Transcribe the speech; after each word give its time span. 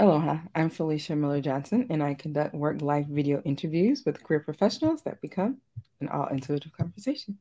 Aloha, 0.00 0.38
I'm 0.54 0.70
Felicia 0.70 1.14
Miller 1.14 1.42
Johnson, 1.42 1.86
and 1.90 2.02
I 2.02 2.14
conduct 2.14 2.54
work 2.54 2.80
life 2.80 3.04
video 3.06 3.42
interviews 3.44 4.02
with 4.06 4.24
career 4.24 4.40
professionals 4.40 5.02
that 5.02 5.20
become 5.20 5.58
an 6.00 6.08
all 6.08 6.26
intuitive 6.28 6.72
conversation. 6.72 7.36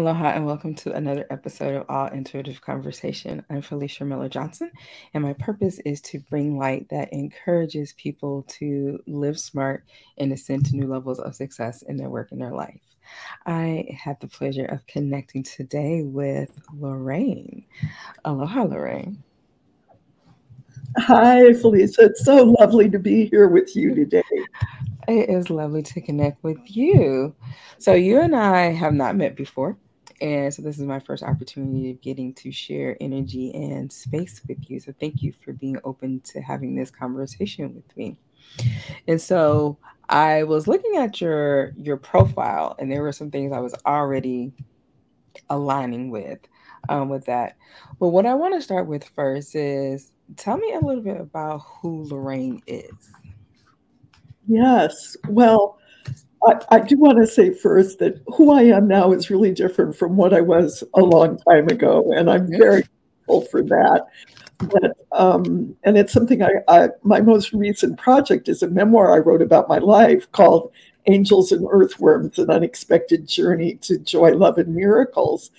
Aloha 0.00 0.28
and 0.28 0.46
welcome 0.46 0.74
to 0.76 0.94
another 0.94 1.26
episode 1.28 1.74
of 1.74 1.84
All 1.90 2.06
Intuitive 2.06 2.62
Conversation. 2.62 3.44
I'm 3.50 3.60
Felicia 3.60 4.02
Miller 4.06 4.30
Johnson, 4.30 4.70
and 5.12 5.22
my 5.22 5.34
purpose 5.34 5.78
is 5.80 6.00
to 6.00 6.20
bring 6.30 6.56
light 6.56 6.88
that 6.88 7.12
encourages 7.12 7.92
people 7.92 8.46
to 8.48 8.98
live 9.06 9.38
smart 9.38 9.84
and 10.16 10.32
ascend 10.32 10.64
to 10.66 10.76
new 10.76 10.86
levels 10.86 11.20
of 11.20 11.34
success 11.34 11.82
in 11.82 11.98
their 11.98 12.08
work 12.08 12.32
and 12.32 12.40
their 12.40 12.54
life. 12.54 12.80
I 13.44 13.94
had 13.94 14.18
the 14.20 14.26
pleasure 14.26 14.64
of 14.64 14.86
connecting 14.86 15.42
today 15.42 16.02
with 16.02 16.58
Lorraine. 16.72 17.66
Aloha, 18.24 18.62
Lorraine. 18.62 19.22
Hi, 20.96 21.52
Felicia. 21.52 22.06
It's 22.06 22.24
so 22.24 22.44
lovely 22.58 22.88
to 22.88 22.98
be 22.98 23.26
here 23.26 23.48
with 23.48 23.76
you 23.76 23.94
today. 23.94 24.22
It 25.08 25.28
is 25.28 25.50
lovely 25.50 25.82
to 25.82 26.00
connect 26.00 26.42
with 26.42 26.58
you. 26.64 27.34
So, 27.76 27.92
you 27.92 28.18
and 28.18 28.34
I 28.34 28.72
have 28.72 28.94
not 28.94 29.14
met 29.14 29.36
before. 29.36 29.76
And 30.20 30.52
so 30.52 30.62
this 30.62 30.78
is 30.78 30.84
my 30.84 31.00
first 31.00 31.22
opportunity 31.22 31.90
of 31.90 32.00
getting 32.00 32.34
to 32.34 32.52
share 32.52 32.96
energy 33.00 33.54
and 33.54 33.90
space 33.90 34.42
with 34.46 34.58
you. 34.70 34.78
So 34.80 34.92
thank 35.00 35.22
you 35.22 35.32
for 35.44 35.52
being 35.52 35.78
open 35.84 36.20
to 36.32 36.40
having 36.40 36.74
this 36.74 36.90
conversation 36.90 37.74
with 37.74 37.96
me. 37.96 38.16
And 39.08 39.20
so 39.20 39.78
I 40.08 40.42
was 40.42 40.66
looking 40.66 40.96
at 40.96 41.20
your 41.20 41.72
your 41.76 41.96
profile 41.96 42.76
and 42.78 42.90
there 42.90 43.02
were 43.02 43.12
some 43.12 43.30
things 43.30 43.52
I 43.52 43.60
was 43.60 43.74
already 43.86 44.52
aligning 45.48 46.10
with 46.10 46.40
um, 46.88 47.08
with 47.08 47.24
that. 47.26 47.56
But 47.98 48.08
what 48.08 48.26
I 48.26 48.34
want 48.34 48.54
to 48.54 48.62
start 48.62 48.86
with 48.86 49.04
first 49.14 49.54
is 49.54 50.12
tell 50.36 50.56
me 50.56 50.72
a 50.74 50.80
little 50.80 51.02
bit 51.02 51.20
about 51.20 51.62
who 51.80 52.04
Lorraine 52.08 52.62
is. 52.66 53.10
Yes. 54.46 55.16
Well, 55.28 55.78
I, 56.46 56.60
I, 56.70 56.80
do 56.80 56.96
want 56.96 57.18
to 57.18 57.26
say 57.26 57.52
first 57.52 57.98
that 57.98 58.22
who 58.34 58.50
I 58.50 58.62
am 58.62 58.88
now 58.88 59.12
is 59.12 59.30
really 59.30 59.52
different 59.52 59.96
from 59.96 60.16
what 60.16 60.32
I 60.32 60.40
was 60.40 60.82
a 60.94 61.00
long 61.00 61.38
time 61.38 61.68
ago, 61.68 62.12
and 62.12 62.30
I'm 62.30 62.48
very 62.48 62.84
grateful 63.26 63.42
for 63.50 63.62
that. 63.62 64.06
But, 64.58 64.96
um, 65.12 65.74
and 65.84 65.96
it's 65.96 66.12
something 66.12 66.42
I, 66.42 66.50
I, 66.68 66.88
my 67.02 67.20
most 67.20 67.52
recent 67.52 67.98
project 67.98 68.48
is 68.48 68.62
a 68.62 68.68
memoir 68.68 69.14
I 69.14 69.18
wrote 69.18 69.42
about 69.42 69.68
my 69.68 69.78
life 69.78 70.30
called 70.32 70.72
Angels 71.06 71.50
and 71.52 71.66
Earthworms 71.70 72.38
An 72.38 72.50
Unexpected 72.50 73.26
Journey 73.26 73.76
to 73.82 73.98
Joy, 73.98 74.32
Love, 74.32 74.58
and 74.58 74.74
Miracles. 74.74 75.50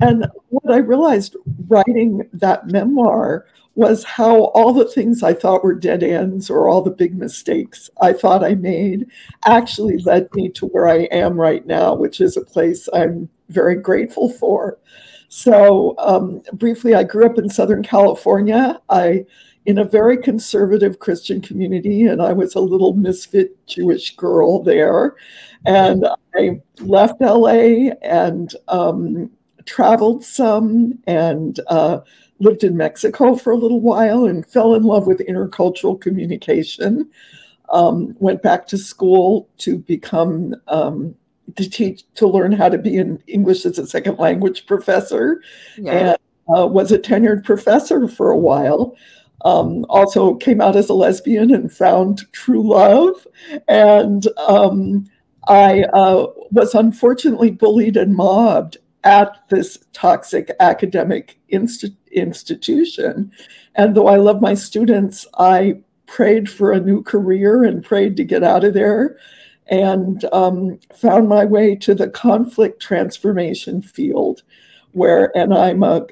And 0.00 0.26
what 0.48 0.74
I 0.74 0.78
realized 0.78 1.36
writing 1.68 2.28
that 2.32 2.66
memoir 2.66 3.46
was 3.76 4.02
how 4.02 4.46
all 4.46 4.72
the 4.72 4.88
things 4.88 5.22
I 5.22 5.34
thought 5.34 5.62
were 5.62 5.74
dead 5.74 6.02
ends 6.02 6.48
or 6.48 6.66
all 6.66 6.80
the 6.80 6.90
big 6.90 7.16
mistakes 7.16 7.90
I 8.00 8.14
thought 8.14 8.42
I 8.42 8.54
made 8.54 9.06
actually 9.44 9.98
led 9.98 10.34
me 10.34 10.48
to 10.50 10.66
where 10.66 10.88
I 10.88 11.00
am 11.12 11.38
right 11.38 11.64
now, 11.66 11.94
which 11.94 12.20
is 12.20 12.36
a 12.36 12.44
place 12.44 12.88
I'm 12.92 13.28
very 13.50 13.76
grateful 13.76 14.30
for. 14.30 14.78
So, 15.28 15.94
um, 15.98 16.42
briefly, 16.54 16.94
I 16.94 17.04
grew 17.04 17.26
up 17.26 17.36
in 17.36 17.50
Southern 17.50 17.82
California. 17.82 18.80
I 18.88 19.26
in 19.66 19.78
a 19.78 19.84
very 19.84 20.16
conservative 20.16 21.00
Christian 21.00 21.40
community, 21.40 22.04
and 22.04 22.22
I 22.22 22.32
was 22.32 22.54
a 22.54 22.60
little 22.60 22.94
misfit 22.94 23.66
Jewish 23.66 24.16
girl 24.16 24.62
there. 24.62 25.16
And 25.66 26.06
I 26.36 26.62
left 26.78 27.20
LA 27.20 27.90
and 28.00 28.54
um, 28.68 29.30
traveled 29.64 30.24
some 30.24 30.98
and 31.08 31.58
uh, 31.66 32.00
lived 32.38 32.64
in 32.64 32.76
Mexico 32.76 33.34
for 33.34 33.52
a 33.52 33.56
little 33.56 33.80
while 33.80 34.26
and 34.26 34.46
fell 34.46 34.74
in 34.74 34.82
love 34.82 35.06
with 35.06 35.18
intercultural 35.20 36.00
communication. 36.00 37.08
Um, 37.70 38.14
went 38.20 38.42
back 38.42 38.66
to 38.68 38.78
school 38.78 39.48
to 39.58 39.78
become 39.78 40.54
um, 40.68 41.16
to 41.56 41.68
teach 41.68 42.04
to 42.14 42.26
learn 42.26 42.52
how 42.52 42.68
to 42.68 42.78
be 42.78 42.98
an 42.98 43.22
English 43.26 43.64
as 43.66 43.78
a 43.78 43.86
second 43.86 44.18
language 44.18 44.66
professor, 44.66 45.42
yeah. 45.76 45.92
and 45.92 46.18
uh, 46.56 46.66
was 46.66 46.92
a 46.92 46.98
tenured 46.98 47.44
professor 47.44 48.06
for 48.08 48.30
a 48.30 48.38
while. 48.38 48.96
Um, 49.44 49.84
also 49.88 50.34
came 50.34 50.60
out 50.60 50.76
as 50.76 50.88
a 50.88 50.94
lesbian 50.94 51.54
and 51.54 51.72
found 51.72 52.30
true 52.32 52.68
love, 52.68 53.26
and 53.68 54.26
um, 54.48 55.06
I 55.48 55.82
uh, 55.92 56.26
was 56.50 56.74
unfortunately 56.74 57.50
bullied 57.50 57.96
and 57.96 58.14
mobbed 58.14 58.78
at 59.04 59.36
this 59.48 59.78
toxic 59.92 60.50
academic 60.58 61.38
inst- 61.48 61.92
institution. 62.16 63.30
And 63.74 63.94
though 63.94 64.08
I 64.08 64.16
love 64.16 64.40
my 64.40 64.54
students, 64.54 65.26
I 65.38 65.78
prayed 66.06 66.50
for 66.50 66.72
a 66.72 66.80
new 66.80 67.02
career 67.02 67.64
and 67.64 67.84
prayed 67.84 68.16
to 68.16 68.24
get 68.24 68.42
out 68.42 68.64
of 68.64 68.74
there 68.74 69.16
and 69.68 70.24
um, 70.32 70.78
found 70.94 71.28
my 71.28 71.44
way 71.44 71.74
to 71.74 71.94
the 71.94 72.08
conflict 72.08 72.80
transformation 72.80 73.82
field 73.82 74.42
where 74.92 75.36
and 75.36 75.52
i'm 75.52 75.82
a, 75.82 76.06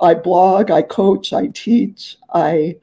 I 0.00 0.14
blog 0.14 0.70
i 0.70 0.80
coach 0.80 1.34
i 1.34 1.48
teach 1.48 2.16
i 2.32 2.76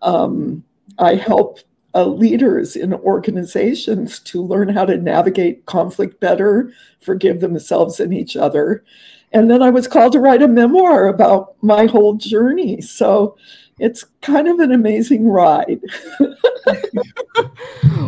um, 0.00 0.64
i 0.98 1.14
help 1.14 1.58
uh, 1.94 2.04
leaders 2.04 2.76
in 2.76 2.94
organizations 2.94 4.20
to 4.20 4.42
learn 4.42 4.68
how 4.68 4.84
to 4.84 4.96
navigate 4.96 5.66
conflict 5.66 6.20
better, 6.20 6.72
forgive 7.00 7.40
themselves 7.40 7.98
and 7.98 8.14
each 8.14 8.36
other. 8.36 8.84
And 9.32 9.50
then 9.50 9.62
I 9.62 9.70
was 9.70 9.86
called 9.86 10.12
to 10.12 10.20
write 10.20 10.42
a 10.42 10.48
memoir 10.48 11.06
about 11.06 11.54
my 11.62 11.86
whole 11.86 12.14
journey. 12.14 12.80
So 12.80 13.36
it's 13.78 14.04
kind 14.20 14.46
of 14.46 14.58
an 14.58 14.72
amazing 14.72 15.28
ride. 15.28 15.80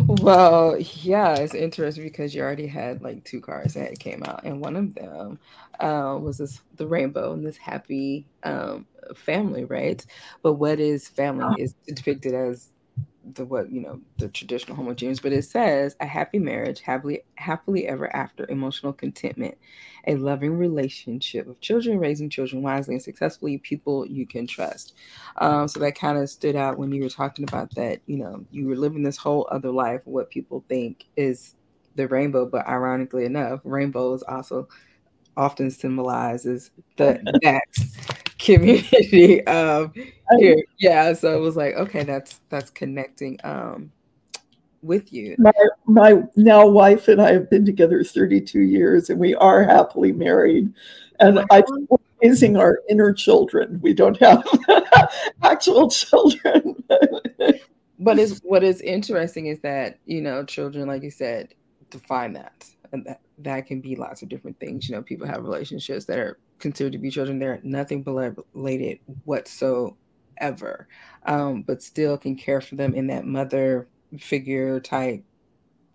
well, 0.05 0.77
yeah, 0.77 1.35
it's 1.35 1.55
interesting 1.55 2.03
because 2.03 2.35
you 2.35 2.41
already 2.41 2.67
had 2.67 3.01
like 3.01 3.23
two 3.23 3.41
cards 3.41 3.73
that 3.73 3.97
came 3.97 4.23
out, 4.23 4.43
and 4.43 4.61
one 4.61 4.75
of 4.75 4.93
them 4.93 5.39
uh, 5.79 6.17
was 6.21 6.37
this 6.37 6.61
the 6.75 6.85
rainbow 6.85 7.33
and 7.33 7.45
this 7.45 7.57
happy 7.57 8.27
um, 8.43 8.85
family, 9.15 9.65
right? 9.65 10.05
But 10.43 10.53
what 10.53 10.79
is 10.79 11.07
family 11.07 11.61
is 11.61 11.73
depicted 11.87 12.35
as 12.35 12.69
the 13.33 13.45
what 13.45 13.71
you 13.71 13.81
know 13.81 14.01
the 14.17 14.27
traditional 14.27 14.75
homogeneous 14.75 15.19
but 15.19 15.31
it 15.31 15.43
says 15.43 15.95
a 16.01 16.05
happy 16.05 16.39
marriage 16.39 16.81
happily 16.81 17.21
happily 17.35 17.87
ever 17.87 18.13
after 18.15 18.45
emotional 18.49 18.91
contentment 18.91 19.57
a 20.07 20.15
loving 20.15 20.57
relationship 20.57 21.47
of 21.47 21.59
children 21.61 21.97
raising 21.97 22.29
children 22.29 22.61
wisely 22.61 22.95
and 22.95 23.03
successfully 23.03 23.57
people 23.57 24.05
you 24.05 24.27
can 24.27 24.45
trust. 24.45 24.93
Um, 25.37 25.67
so 25.67 25.79
that 25.79 25.97
kind 25.97 26.17
of 26.17 26.29
stood 26.29 26.55
out 26.55 26.77
when 26.77 26.91
you 26.91 27.01
were 27.01 27.09
talking 27.09 27.45
about 27.47 27.73
that 27.75 28.01
you 28.05 28.17
know 28.17 28.45
you 28.51 28.67
were 28.67 28.75
living 28.75 29.03
this 29.03 29.17
whole 29.17 29.47
other 29.51 29.71
life 29.71 30.01
what 30.05 30.29
people 30.29 30.63
think 30.67 31.05
is 31.15 31.55
the 31.95 32.07
rainbow 32.07 32.45
but 32.45 32.67
ironically 32.67 33.25
enough 33.25 33.61
rainbows 33.63 34.23
also 34.23 34.67
often 35.37 35.71
symbolizes 35.71 36.71
the 36.97 37.21
next 37.43 38.12
community 38.43 39.45
um 39.47 39.91
here. 40.37 40.63
Yeah, 40.77 41.13
so 41.13 41.35
it 41.35 41.39
was 41.41 41.55
like, 41.55 41.75
okay, 41.75 42.03
that's 42.03 42.41
that's 42.49 42.69
connecting 42.69 43.39
um 43.43 43.91
with 44.81 45.13
you. 45.13 45.35
My 45.39 45.51
my 45.85 46.23
now 46.35 46.67
wife 46.67 47.07
and 47.07 47.21
I 47.21 47.31
have 47.33 47.49
been 47.49 47.65
together 47.65 48.03
32 48.03 48.59
years 48.59 49.09
and 49.09 49.19
we 49.19 49.33
are 49.35 49.63
happily 49.63 50.11
married. 50.11 50.73
And 51.19 51.39
I 51.51 51.61
think 51.61 51.89
we're 51.89 51.97
raising 52.21 52.57
our 52.57 52.79
inner 52.89 53.13
children. 53.13 53.79
We 53.81 53.93
don't 53.93 54.17
have 54.19 54.45
actual 55.43 55.89
children. 55.89 56.83
but 57.99 58.19
is 58.19 58.41
what 58.43 58.63
is 58.63 58.81
interesting 58.81 59.45
is 59.45 59.59
that, 59.59 59.99
you 60.05 60.21
know, 60.21 60.43
children, 60.43 60.87
like 60.87 61.03
you 61.03 61.11
said, 61.11 61.53
define 61.89 62.33
that. 62.33 62.65
And 62.91 63.05
that, 63.05 63.21
that 63.39 63.65
can 63.67 63.79
be 63.81 63.95
lots 63.95 64.21
of 64.21 64.29
different 64.29 64.59
things. 64.59 64.89
You 64.89 64.95
know, 64.95 65.01
people 65.01 65.27
have 65.27 65.43
relationships 65.43 66.05
that 66.05 66.19
are 66.19 66.37
considered 66.63 66.93
to 66.93 66.97
be 66.97 67.11
children. 67.11 67.37
They're 67.37 67.59
nothing 67.61 68.01
but 68.01 68.35
related 68.53 68.99
whatsoever, 69.25 70.87
um, 71.27 71.61
but 71.61 71.83
still 71.83 72.17
can 72.17 72.35
care 72.35 72.61
for 72.61 72.75
them 72.75 72.95
in 72.95 73.07
that 73.07 73.25
mother 73.25 73.87
figure 74.17 74.79
type 74.79 75.23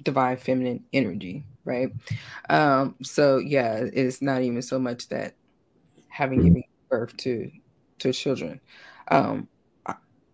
divine 0.04 0.36
feminine 0.36 0.84
energy, 0.92 1.44
right? 1.64 1.90
Um, 2.50 2.94
so 3.02 3.38
yeah, 3.38 3.84
it's 3.92 4.22
not 4.22 4.42
even 4.42 4.62
so 4.62 4.78
much 4.78 5.08
that 5.08 5.34
having 6.08 6.42
given 6.42 6.64
birth 6.88 7.16
to 7.18 7.50
to 7.98 8.12
children. 8.12 8.60
Um, 9.10 9.48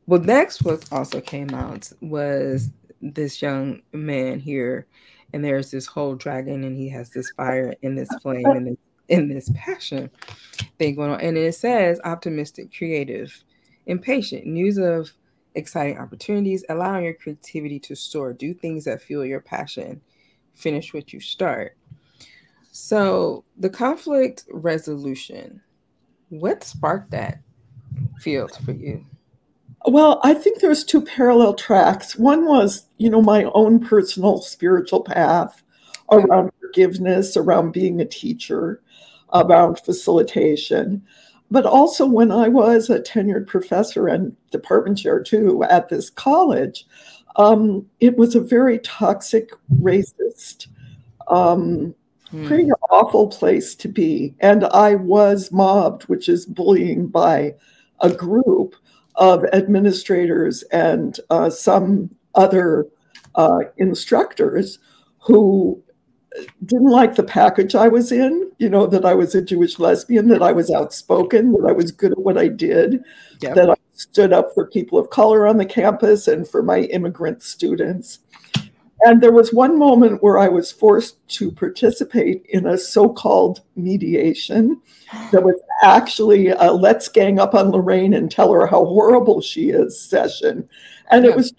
well, 0.07 0.21
next 0.21 0.63
what 0.63 0.93
also 0.93 1.21
came 1.21 1.55
out 1.55 1.91
was 2.03 2.71
this 3.01 3.41
young 3.41 3.81
man 3.93 4.39
here, 4.39 4.87
and 5.33 5.43
there's 5.45 5.71
this 5.71 5.87
whole 5.87 6.15
dragon, 6.15 6.65
and 6.65 6.77
he 6.77 6.91
has 6.91 7.11
this 7.11 7.31
fire 7.31 7.75
and 7.83 7.97
this 7.97 8.11
flame 8.21 8.45
and 8.47 8.67
this, 8.67 8.77
in 9.09 9.29
this 9.29 9.51
passion 9.55 10.11
thing 10.79 10.95
going 10.95 11.11
on. 11.11 11.21
And 11.21 11.37
it 11.37 11.55
says 11.55 12.01
optimistic, 12.05 12.75
creative, 12.77 13.45
impatient, 13.87 14.47
news 14.47 14.79
of 14.79 15.11
exciting 15.55 15.99
opportunities, 15.99 16.65
allowing 16.69 17.05
your 17.05 17.15
creativity 17.15 17.79
to 17.81 17.95
soar, 17.95 18.33
do 18.33 18.55
things 18.55 18.85
that 18.85 19.03
fuel 19.03 19.25
your 19.25 19.41
passion, 19.41 20.01
finish 20.55 20.93
what 20.93 21.13
you 21.13 21.21
start. 21.21 21.77
So 22.73 23.45
the 23.57 23.71
conflict 23.71 24.45
resolution, 24.51 25.61
what 26.31 26.65
sparked 26.65 27.11
that 27.13 27.39
field 28.19 28.59
for 28.65 28.73
you? 28.73 29.05
Well, 29.87 30.19
I 30.25 30.35
think 30.35 30.61
there's 30.61 30.83
two 30.83 31.03
parallel 31.03 31.55
tracks. 31.55 32.17
One 32.17 32.47
was, 32.47 32.87
you 32.97 33.11
know, 33.11 33.21
my 33.21 33.45
own 33.55 33.81
personal 33.81 34.41
spiritual 34.41 35.03
path 35.03 35.63
around 36.11 36.51
forgiveness, 36.61 37.37
around 37.37 37.73
being 37.73 38.01
a 38.01 38.07
teacher, 38.07 38.81
around 39.35 39.81
facilitation. 39.81 41.03
But 41.51 41.67
also, 41.67 42.07
when 42.07 42.33
I 42.33 42.49
was 42.49 42.89
a 42.89 43.01
tenured 43.01 43.47
professor 43.47 44.09
and 44.09 44.35
department 44.51 44.99
chair 44.99 45.23
too 45.23 45.63
at 45.65 45.89
this 45.89 46.11
college, 46.11 46.87
um, 47.37 47.87
it 48.01 48.17
was 48.17 48.35
a 48.35 48.41
very 48.41 48.79
toxic, 48.79 49.51
racist, 49.81 50.69
um, 51.29 51.95
hmm. 52.31 52.47
pretty 52.47 52.71
awful 52.91 53.29
place 53.29 53.75
to 53.77 53.89
be. 53.89 54.35
And 54.41 54.65
I 54.67 54.95
was 54.95 55.53
mobbed, 55.53 56.05
which 56.05 56.29
is 56.29 56.47
bullying 56.47 57.09
by 57.09 57.55
a 58.01 58.11
group 58.11 58.77
of 59.17 59.45
administrators 59.53 60.63
and 60.65 61.19
uh, 61.31 61.51
some 61.51 62.11
other 62.35 62.87
uh, 63.35 63.61
instructors 63.77 64.79
who 65.19 65.83
didn't 66.65 66.91
like 66.91 67.15
the 67.15 67.23
package 67.23 67.75
I 67.75 67.89
was 67.89 68.13
in, 68.13 68.51
you 68.59 68.69
know, 68.69 68.87
that 68.87 69.05
I 69.05 69.15
was 69.15 69.35
a 69.35 69.43
Jewish 69.43 69.79
lesbian, 69.79 70.29
that 70.29 70.43
I 70.43 70.53
was 70.53 70.71
outspoken, 70.71 71.53
that 71.53 71.67
I 71.69 71.73
was 71.73 71.93
good 71.93 72.13
at 72.13 72.19
what 72.19 72.39
I 72.39 72.49
did, 72.49 73.03
yep. 73.41 73.55
that 73.55 73.71
I 73.71 73.75
stood 73.93 74.33
up 74.33 74.53
for 74.55 74.67
people 74.67 74.99
of 74.99 75.11
color 75.11 75.47
on 75.47 75.57
the 75.57 75.67
campus 75.67 76.29
and 76.29 76.47
for 76.47 76.63
my 76.63 76.81
immigrant 76.81 77.43
students. 77.43 78.21
And 79.07 79.23
there 79.23 79.33
was 79.33 79.53
one 79.53 79.79
moment 79.79 80.23
where 80.23 80.39
I 80.39 80.49
was 80.49 80.73
forced 80.73 81.27
to 81.29 81.51
participate 81.51 82.47
in 82.49 82.67
a 82.67 82.79
so 82.79 83.09
called 83.09 83.61
mediation 83.77 84.81
that 85.31 85.43
was 85.43 85.61
actually 85.83 86.49
a 86.49 86.73
let's 86.73 87.09
gang 87.09 87.39
up 87.39 87.55
on 87.55 87.71
Lorraine 87.71 88.15
and 88.15 88.31
tell 88.31 88.51
her 88.53 88.67
how 88.67 88.85
horrible 88.85 89.43
she 89.43 89.71
is 89.71 90.01
session. 90.01 90.67
And 91.11 91.27
it 91.27 91.37
was 91.37 91.53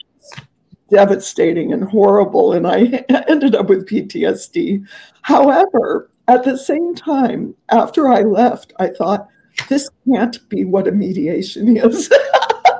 devastating 0.89 1.73
and 1.73 1.83
horrible. 1.83 2.53
And 2.53 2.67
I 2.67 3.05
ended 3.27 3.55
up 3.55 3.69
with 3.69 3.87
PTSD. 3.87 4.85
However, 5.21 6.09
at 6.27 6.43
the 6.43 6.57
same 6.57 6.95
time, 6.95 7.55
after 7.69 8.07
I 8.07 8.21
left, 8.21 8.73
I 8.79 8.87
thought, 8.87 9.27
this 9.69 9.89
can't 10.11 10.47
be 10.49 10.65
what 10.65 10.87
a 10.87 10.91
mediation 10.91 11.77
is. 11.77 12.11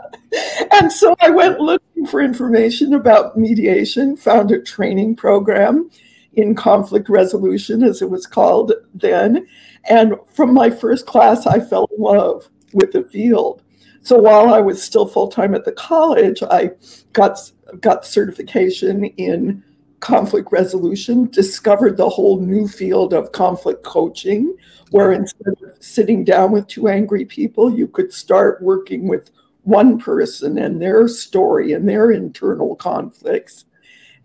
and 0.71 0.91
so 0.91 1.15
I 1.21 1.29
went 1.29 1.59
looking 1.59 2.05
for 2.05 2.21
information 2.21 2.93
about 2.93 3.37
mediation, 3.37 4.17
found 4.17 4.51
a 4.51 4.61
training 4.61 5.15
program 5.15 5.89
in 6.33 6.55
conflict 6.55 7.07
resolution, 7.07 7.83
as 7.83 8.01
it 8.01 8.09
was 8.09 8.27
called 8.27 8.73
then. 8.93 9.47
And 9.89 10.15
from 10.33 10.53
my 10.53 10.69
first 10.69 11.05
class, 11.05 11.47
I 11.47 11.59
fell 11.59 11.87
in 11.95 12.03
love 12.03 12.49
with 12.73 12.91
the 12.91 13.03
field. 13.03 13.61
So 14.01 14.17
while 14.17 14.53
I 14.53 14.59
was 14.59 14.83
still 14.83 15.07
full 15.07 15.29
time 15.29 15.55
at 15.55 15.65
the 15.65 15.71
college, 15.71 16.43
I 16.43 16.71
got 17.13 17.39
got 17.79 18.05
certification 18.05 19.05
in 19.05 19.63
conflict 19.99 20.51
resolution, 20.51 21.25
discovered 21.31 21.97
the 21.97 22.07
whole 22.07 22.39
new 22.39 22.67
field 22.67 23.13
of 23.13 23.31
conflict 23.31 23.83
coaching, 23.83 24.55
where 24.91 25.11
instead 25.11 25.53
of 25.63 25.83
sitting 25.83 26.23
down 26.23 26.51
with 26.51 26.67
two 26.67 26.87
angry 26.87 27.25
people, 27.25 27.75
you 27.75 27.87
could 27.87 28.13
start 28.13 28.61
working 28.61 29.07
with 29.07 29.31
one 29.63 29.97
person 29.97 30.59
and 30.59 30.79
their 30.79 31.07
story 31.07 31.73
and 31.73 31.89
their 31.89 32.11
internal 32.11 32.75
conflicts. 32.75 33.65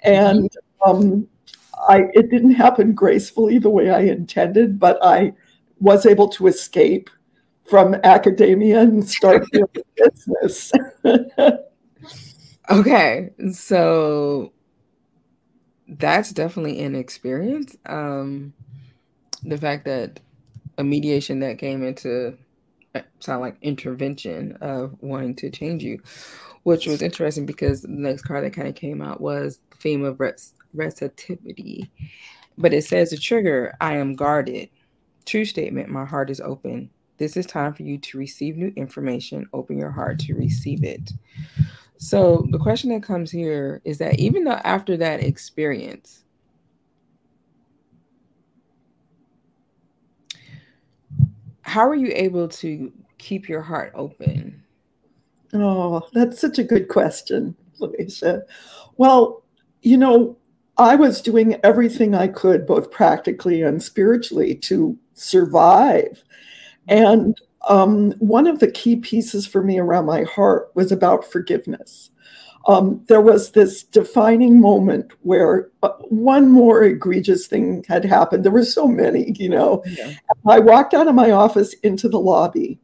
And 0.02 0.50
um, 0.86 1.26
I, 1.88 2.04
it 2.12 2.30
didn't 2.30 2.54
happen 2.54 2.92
gracefully 2.92 3.58
the 3.58 3.70
way 3.70 3.90
I 3.90 4.00
intended, 4.00 4.78
but 4.78 4.98
I 5.02 5.32
was 5.80 6.04
able 6.04 6.28
to 6.28 6.46
escape 6.46 7.08
from 7.64 7.94
academia 8.04 8.80
and 8.80 9.08
start 9.08 9.46
business. 9.96 10.72
okay, 12.70 13.30
so 13.52 14.52
that's 15.88 16.32
definitely 16.32 16.80
an 16.82 16.94
experience. 16.94 17.76
Um, 17.86 18.52
the 19.42 19.58
fact 19.58 19.84
that 19.86 20.20
a 20.78 20.84
mediation 20.84 21.40
that 21.40 21.58
came 21.58 21.82
into 21.84 22.36
uh, 22.94 23.02
sound 23.20 23.40
like 23.40 23.56
intervention 23.62 24.56
of 24.60 24.96
wanting 25.00 25.36
to 25.36 25.50
change 25.50 25.82
you, 25.82 26.00
which 26.64 26.86
was 26.86 27.02
interesting 27.02 27.46
because 27.46 27.82
the 27.82 27.88
next 27.88 28.22
card 28.22 28.44
that 28.44 28.52
kind 28.54 28.68
of 28.68 28.74
came 28.74 29.02
out 29.02 29.20
was 29.20 29.60
the 29.70 29.76
theme 29.78 30.04
of 30.04 30.20
res- 30.20 30.54
receptivity. 30.74 31.90
But 32.58 32.74
it 32.74 32.84
says 32.84 33.10
the 33.10 33.16
trigger, 33.16 33.74
I 33.80 33.96
am 33.96 34.14
guarded. 34.14 34.70
True 35.26 35.44
statement, 35.44 35.88
my 35.88 36.04
heart 36.04 36.30
is 36.30 36.40
open. 36.40 36.90
This 37.18 37.36
is 37.36 37.46
time 37.46 37.74
for 37.74 37.82
you 37.82 37.98
to 37.98 38.18
receive 38.18 38.56
new 38.56 38.72
information. 38.76 39.46
Open 39.52 39.78
your 39.78 39.90
heart 39.90 40.18
to 40.20 40.34
receive 40.34 40.84
it. 40.84 41.12
So 42.02 42.46
the 42.50 42.58
question 42.58 42.88
that 42.90 43.02
comes 43.02 43.30
here 43.30 43.82
is 43.84 43.98
that 43.98 44.18
even 44.18 44.44
though 44.44 44.52
after 44.52 44.96
that 44.96 45.22
experience, 45.22 46.24
how 51.60 51.86
are 51.86 51.94
you 51.94 52.10
able 52.14 52.48
to 52.48 52.90
keep 53.18 53.50
your 53.50 53.60
heart 53.60 53.92
open? 53.94 54.62
Oh, 55.52 56.00
that's 56.14 56.40
such 56.40 56.58
a 56.58 56.64
good 56.64 56.88
question, 56.88 57.54
Felicia. 57.76 58.44
Well, 58.96 59.42
you 59.82 59.98
know, 59.98 60.38
I 60.78 60.96
was 60.96 61.20
doing 61.20 61.60
everything 61.62 62.14
I 62.14 62.28
could, 62.28 62.66
both 62.66 62.90
practically 62.90 63.60
and 63.60 63.82
spiritually, 63.82 64.54
to 64.54 64.98
survive. 65.12 66.24
And 66.88 67.38
um, 67.68 68.12
one 68.12 68.46
of 68.46 68.58
the 68.58 68.70
key 68.70 68.96
pieces 68.96 69.46
for 69.46 69.62
me 69.62 69.78
around 69.78 70.06
my 70.06 70.22
heart 70.24 70.70
was 70.74 70.92
about 70.92 71.30
forgiveness. 71.30 72.10
Um, 72.66 73.02
there 73.08 73.20
was 73.20 73.52
this 73.52 73.82
defining 73.82 74.60
moment 74.60 75.12
where 75.22 75.70
uh, 75.82 75.90
one 76.08 76.50
more 76.50 76.82
egregious 76.82 77.46
thing 77.46 77.84
had 77.88 78.04
happened. 78.04 78.44
There 78.44 78.52
were 78.52 78.64
so 78.64 78.86
many, 78.86 79.32
you 79.38 79.48
know. 79.48 79.82
Yeah. 79.86 80.12
I 80.46 80.58
walked 80.58 80.92
out 80.92 81.08
of 81.08 81.14
my 81.14 81.30
office 81.30 81.72
into 81.82 82.08
the 82.08 82.20
lobby, 82.20 82.78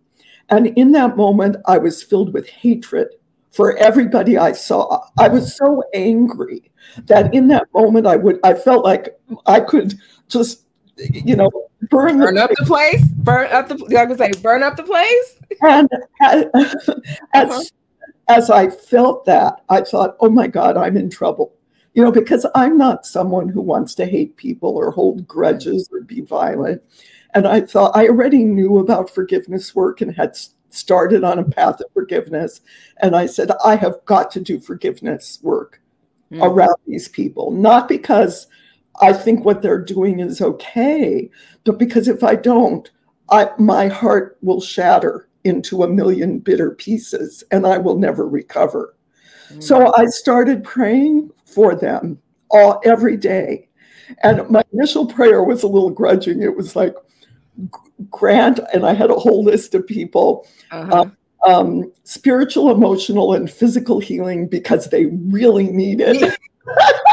and 0.49 0.69
in 0.79 0.93
that 0.93 1.17
moment, 1.17 1.57
I 1.67 1.79
was 1.79 2.03
filled 2.03 2.33
with 2.33 2.49
hatred 2.49 3.09
for 3.51 3.77
everybody 3.77 4.39
I 4.39 4.53
saw. 4.53 5.01
I 5.19 5.29
was 5.29 5.57
so 5.57 5.83
angry 5.95 6.71
that 7.07 7.33
in 7.35 7.49
that 7.49 7.67
moment, 7.75 8.07
I 8.07 8.17
would 8.17 8.39
I 8.45 8.55
felt 8.55 8.85
like 8.85 9.19
I 9.47 9.61
could 9.61 9.95
just, 10.29 10.65
you 10.97 11.37
know, 11.37 11.51
burn, 11.83 12.19
burn 12.19 12.39
up 12.39 12.51
the 12.57 12.65
place, 12.65 13.05
burn 13.05 13.51
up 13.53 13.69
the. 13.69 13.97
I 13.99 14.05
would 14.05 14.19
say, 14.19 14.33
burn 14.43 14.63
up 14.63 14.77
the 14.77 14.83
place. 14.83 15.41
And 15.63 15.89
as, 16.21 16.45
uh-huh. 17.35 17.61
as 18.29 18.51
I 18.51 18.69
felt 18.69 19.25
that, 19.27 19.63
I 19.69 19.83
thought, 19.83 20.17
oh 20.21 20.31
my 20.31 20.47
God, 20.47 20.77
I'm 20.77 20.97
in 20.97 21.11
trouble. 21.11 21.53
You 21.95 22.03
know, 22.05 22.13
because 22.13 22.47
I'm 22.55 22.77
not 22.77 23.07
someone 23.07 23.49
who 23.49 23.63
wants 23.63 23.95
to 23.95 24.05
hate 24.05 24.37
people 24.37 24.77
or 24.77 24.91
hold 24.91 25.27
grudges 25.27 25.89
or 25.91 26.03
be 26.03 26.21
violent. 26.21 26.83
And 27.35 27.47
I 27.47 27.63
thought 27.63 27.97
I 27.97 28.09
already 28.09 28.45
knew 28.45 28.79
about 28.79 29.09
forgiveness 29.09 29.75
work 29.75 30.03
and 30.03 30.15
had 30.15 30.37
started 30.69 31.25
on 31.25 31.39
a 31.39 31.45
path 31.45 31.81
of 31.81 31.91
forgiveness. 31.95 32.61
And 32.99 33.17
I 33.17 33.27
said, 33.27 33.51
I 33.65 33.77
have 33.77 34.05
got 34.05 34.31
to 34.33 34.41
do 34.41 34.61
forgiveness 34.61 35.39
work 35.43 35.81
mm. 36.31 36.43
around 36.43 36.77
these 36.87 37.09
people, 37.09 37.51
not 37.51 37.89
because 37.89 38.47
I 39.01 39.13
think 39.13 39.45
what 39.45 39.63
they're 39.63 39.83
doing 39.83 40.21
is 40.21 40.41
okay, 40.41 41.31
but 41.65 41.79
because 41.79 42.09
if 42.09 42.25
I 42.25 42.37
don't, 42.37 42.91
I, 43.31 43.51
my 43.59 43.89
heart 43.89 44.39
will 44.43 44.61
shatter 44.61 45.29
into 45.45 45.83
a 45.83 45.89
million 45.89 46.39
bitter 46.39 46.73
pieces 46.73 47.45
and 47.51 47.67
I 47.67 47.79
will 47.79 47.99
never 47.99 48.29
recover. 48.29 48.97
Mm. 49.51 49.63
So 49.63 49.93
I 49.97 50.07
started 50.07 50.65
praying 50.65 51.31
for 51.45 51.75
them 51.75 52.19
all 52.51 52.81
every 52.85 53.17
day. 53.17 53.69
And 54.23 54.49
my 54.49 54.63
initial 54.73 55.07
prayer 55.07 55.43
was 55.43 55.63
a 55.63 55.69
little 55.69 55.91
grudging. 55.91 56.43
It 56.43 56.57
was 56.57 56.77
like, 56.77 56.95
grant, 58.11 58.61
and 58.73 58.85
I 58.87 58.93
had 58.93 59.11
a 59.11 59.15
whole 59.15 59.43
list 59.45 59.75
of 59.75 59.87
people. 59.87 60.47
Uh-huh. 60.71 61.01
Um, 61.01 61.17
um, 61.47 61.93
spiritual, 62.05 62.71
emotional, 62.71 63.35
and 63.35 63.51
physical 63.51 64.01
healing 64.01 64.49
because 64.49 64.91
they 64.91 65.07
really 65.07 65.69
need 65.69 66.01
it. 66.01 66.39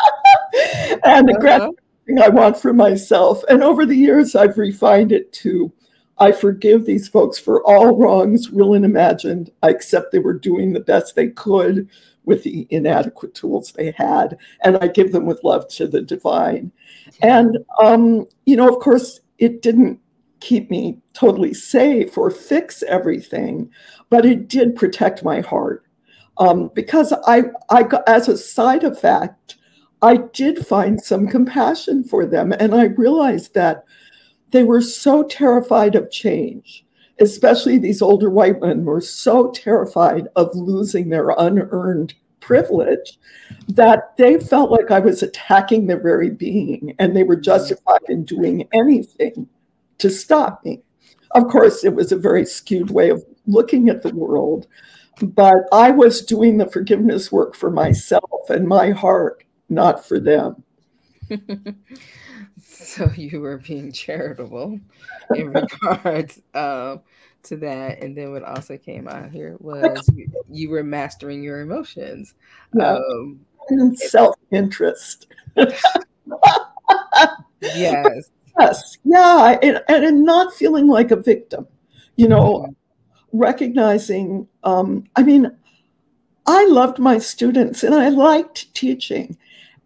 and 1.05 1.29
uh-huh. 1.29 1.39
grant 1.39 1.79
I 2.21 2.29
want 2.29 2.57
for 2.57 2.73
myself. 2.73 3.43
And 3.47 3.63
over 3.63 3.85
the 3.85 3.95
years, 3.95 4.35
I've 4.35 4.57
refined 4.57 5.11
it 5.11 5.31
to 5.33 5.71
I 6.17 6.31
forgive 6.31 6.85
these 6.85 7.07
folks 7.07 7.39
for 7.39 7.65
all 7.65 7.97
wrongs, 7.97 8.51
real 8.51 8.75
and 8.75 8.85
imagined. 8.85 9.51
I 9.63 9.69
accept 9.69 10.11
they 10.11 10.19
were 10.19 10.37
doing 10.37 10.73
the 10.73 10.79
best 10.79 11.15
they 11.15 11.29
could 11.29 11.89
with 12.25 12.43
the 12.43 12.67
inadequate 12.69 13.33
tools 13.33 13.71
they 13.71 13.91
had, 13.97 14.37
and 14.63 14.77
I 14.77 14.87
give 14.87 15.11
them 15.11 15.25
with 15.25 15.43
love 15.43 15.67
to 15.69 15.87
the 15.87 16.01
divine. 16.01 16.71
And, 17.21 17.57
um, 17.81 18.27
you 18.45 18.55
know, 18.55 18.69
of 18.69 18.79
course, 18.79 19.19
it 19.39 19.61
didn't 19.61 19.99
keep 20.39 20.69
me 20.69 20.99
totally 21.13 21.53
safe 21.53 22.17
or 22.17 22.29
fix 22.29 22.83
everything, 22.83 23.69
but 24.09 24.25
it 24.25 24.47
did 24.47 24.75
protect 24.75 25.23
my 25.23 25.41
heart. 25.41 25.85
Um, 26.37 26.71
because 26.73 27.13
I, 27.27 27.43
I, 27.69 27.85
as 28.07 28.27
a 28.27 28.37
side 28.37 28.83
effect, 28.83 29.57
I 30.03 30.17
did 30.17 30.67
find 30.67 31.01
some 31.01 31.29
compassion 31.29 32.03
for 32.03 32.25
them. 32.25 32.51
And 32.51 32.75
I 32.75 32.87
realized 32.87 33.53
that 33.53 33.85
they 34.51 34.65
were 34.65 34.81
so 34.81 35.23
terrified 35.23 35.95
of 35.95 36.11
change, 36.11 36.85
especially 37.21 37.77
these 37.77 38.01
older 38.01 38.29
white 38.29 38.59
men 38.59 38.83
were 38.83 38.99
so 38.99 39.49
terrified 39.51 40.27
of 40.35 40.53
losing 40.53 41.07
their 41.07 41.29
unearned 41.37 42.13
privilege 42.41 43.17
that 43.69 44.17
they 44.17 44.37
felt 44.37 44.69
like 44.69 44.91
I 44.91 44.99
was 44.99 45.23
attacking 45.23 45.87
their 45.87 46.01
very 46.01 46.29
being 46.29 46.93
and 46.99 47.15
they 47.15 47.23
were 47.23 47.37
justified 47.37 48.01
in 48.09 48.25
doing 48.25 48.67
anything 48.73 49.47
to 49.99 50.09
stop 50.09 50.65
me. 50.65 50.81
Of 51.31 51.47
course, 51.47 51.85
it 51.85 51.95
was 51.95 52.11
a 52.11 52.17
very 52.17 52.45
skewed 52.45 52.91
way 52.91 53.09
of 53.09 53.23
looking 53.47 53.87
at 53.87 54.01
the 54.01 54.13
world, 54.13 54.67
but 55.21 55.63
I 55.71 55.91
was 55.91 56.21
doing 56.21 56.57
the 56.57 56.69
forgiveness 56.69 57.31
work 57.31 57.55
for 57.55 57.71
myself 57.71 58.49
and 58.49 58.67
my 58.67 58.89
heart, 58.89 59.45
not 59.73 60.05
for 60.05 60.19
them. 60.19 60.63
so 62.61 63.09
you 63.15 63.41
were 63.41 63.57
being 63.57 63.91
charitable 63.91 64.79
in 65.35 65.51
regards 65.51 66.41
uh, 66.53 66.97
to 67.43 67.57
that. 67.57 68.01
And 68.01 68.17
then 68.17 68.31
what 68.31 68.43
also 68.43 68.77
came 68.77 69.07
out 69.07 69.31
here 69.31 69.57
was 69.59 70.07
you, 70.15 70.31
you 70.49 70.69
were 70.69 70.83
mastering 70.83 71.43
your 71.43 71.61
emotions. 71.61 72.33
Yeah. 72.73 72.95
Um, 72.95 73.39
and 73.69 73.97
self 73.97 74.35
interest. 74.51 75.27
yes. 77.61 78.29
Yes. 78.59 78.97
Yeah. 79.03 79.57
And, 79.61 79.81
and 79.87 80.23
not 80.23 80.53
feeling 80.53 80.87
like 80.87 81.11
a 81.11 81.15
victim, 81.15 81.67
you 82.15 82.27
know, 82.27 82.59
mm-hmm. 82.59 83.39
recognizing, 83.39 84.47
um, 84.63 85.05
I 85.15 85.23
mean, 85.23 85.51
I 86.45 86.65
loved 86.67 86.99
my 86.99 87.19
students 87.19 87.83
and 87.83 87.95
I 87.95 88.09
liked 88.09 88.73
teaching. 88.73 89.37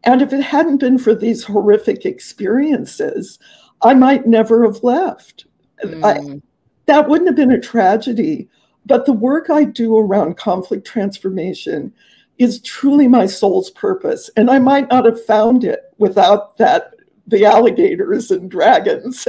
And 0.08 0.22
if 0.22 0.32
it 0.32 0.42
hadn't 0.42 0.78
been 0.78 0.98
for 0.98 1.14
these 1.14 1.44
horrific 1.44 2.06
experiences, 2.06 3.40
I 3.82 3.94
might 3.94 4.26
never 4.26 4.64
have 4.64 4.82
left. 4.82 5.46
Mm. 5.84 6.04
I, 6.04 6.42
that 6.86 7.10
wouldn't 7.10 7.28
have 7.28 7.36
been 7.36 7.52
a 7.52 7.60
tragedy. 7.60 8.48
But 8.86 9.06
the 9.06 9.12
work 9.12 9.50
I 9.50 9.66
do 9.66 9.98
around 9.98 10.38
conflict 10.38 10.88
transformation 10.88 11.94
is 12.38 12.62
truly 12.62 13.10
my 13.10 13.26
soul's 13.26 13.70
purpose. 13.72 14.30
And 14.38 14.50
I 14.50 14.60
might 14.60 14.90
not 14.90 15.04
have 15.04 15.24
found 15.26 15.66
it 15.66 15.82
without 15.98 16.58
that 16.58 16.94
the 17.28 17.44
alligators 17.44 18.32
and 18.32 18.50
dragons. 18.50 19.28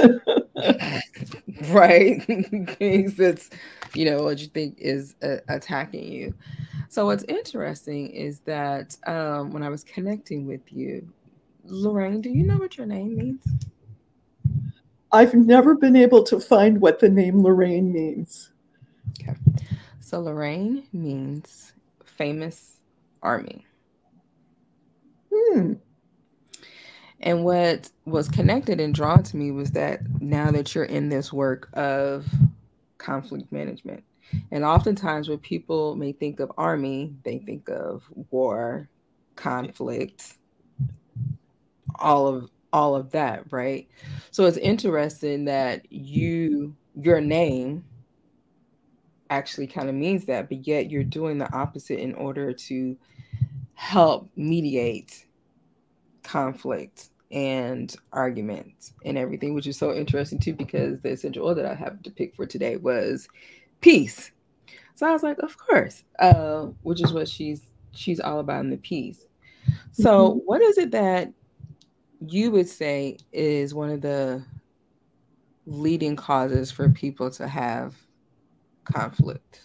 right. 1.67 2.23
Things 2.77 3.15
that's, 3.15 3.49
you 3.93 4.05
know, 4.05 4.23
what 4.23 4.39
you 4.39 4.47
think 4.47 4.77
is 4.77 5.13
uh, 5.21 5.39
attacking 5.49 6.09
you. 6.09 6.33
So 6.89 7.05
what's 7.05 7.23
interesting 7.25 8.07
is 8.07 8.39
that 8.41 8.97
um, 9.05 9.51
when 9.51 9.61
I 9.61 9.69
was 9.69 9.83
connecting 9.83 10.47
with 10.47 10.73
you, 10.73 11.07
Lorraine, 11.63 12.19
do 12.19 12.29
you 12.29 12.43
know 12.43 12.57
what 12.57 12.77
your 12.77 12.87
name 12.87 13.15
means? 13.15 13.45
I've 15.11 15.35
never 15.35 15.75
been 15.75 15.95
able 15.95 16.23
to 16.23 16.39
find 16.39 16.81
what 16.81 16.99
the 16.99 17.09
name 17.09 17.43
Lorraine 17.43 17.93
means. 17.93 18.51
Okay. 19.21 19.35
So 19.99 20.19
Lorraine 20.19 20.83
means 20.91 21.73
famous 22.05 22.77
army. 23.21 23.67
Hmm. 25.31 25.73
And 27.19 27.43
what 27.43 27.91
was 28.05 28.27
connected 28.29 28.79
and 28.79 28.95
drawn 28.95 29.21
to 29.23 29.37
me 29.37 29.51
was 29.51 29.71
that 29.71 30.01
now 30.21 30.49
that 30.51 30.73
you're 30.73 30.85
in 30.85 31.09
this 31.09 31.31
work 31.31 31.69
of 31.73 32.25
conflict 32.97 33.51
management, 33.51 34.03
and 34.51 34.63
oftentimes 34.63 35.29
when 35.29 35.39
people 35.39 35.95
may 35.95 36.11
think 36.11 36.39
of 36.39 36.51
army, 36.57 37.13
they 37.23 37.39
think 37.39 37.69
of 37.69 38.03
war, 38.31 38.89
conflict, 39.35 40.37
all 41.95 42.27
of 42.27 42.49
all 42.71 42.95
of 42.95 43.11
that, 43.11 43.51
right? 43.51 43.87
So 44.31 44.45
it's 44.45 44.57
interesting 44.57 45.45
that 45.45 45.91
you 45.91 46.75
your 46.95 47.21
name 47.21 47.83
actually 49.29 49.67
kind 49.67 49.89
of 49.89 49.95
means 49.95 50.25
that, 50.25 50.49
but 50.49 50.67
yet 50.67 50.89
you're 50.89 51.03
doing 51.03 51.37
the 51.37 51.51
opposite 51.53 51.99
in 51.99 52.13
order 52.15 52.51
to 52.51 52.97
help 53.73 54.29
mediate 54.35 55.25
conflict 56.23 57.09
and 57.31 57.95
arguments 58.11 58.93
and 59.05 59.17
everything, 59.17 59.53
which 59.53 59.67
is 59.67 59.77
so 59.77 59.93
interesting 59.93 60.39
too, 60.39 60.53
because 60.53 60.99
the 61.01 61.11
essential 61.11 61.45
oil 61.45 61.55
that 61.55 61.65
I 61.65 61.75
have 61.75 62.01
to 62.03 62.11
pick 62.11 62.35
for 62.35 62.45
today 62.45 62.75
was 62.77 63.29
peace. 63.81 64.31
So 64.95 65.07
I 65.07 65.11
was 65.11 65.23
like, 65.23 65.39
of 65.39 65.57
course, 65.57 66.03
uh, 66.19 66.67
which 66.83 67.01
is 67.01 67.13
what 67.13 67.27
she's 67.27 67.61
she's 67.91 68.19
all 68.19 68.39
about 68.39 68.61
in 68.61 68.69
the 68.69 68.77
peace. 68.77 69.25
So, 69.91 70.31
mm-hmm. 70.31 70.39
what 70.39 70.61
is 70.61 70.77
it 70.77 70.91
that 70.91 71.31
you 72.27 72.51
would 72.51 72.67
say 72.67 73.17
is 73.31 73.73
one 73.73 73.89
of 73.89 74.01
the 74.01 74.43
leading 75.65 76.15
causes 76.15 76.71
for 76.71 76.89
people 76.89 77.29
to 77.31 77.47
have 77.47 77.95
conflict? 78.83 79.61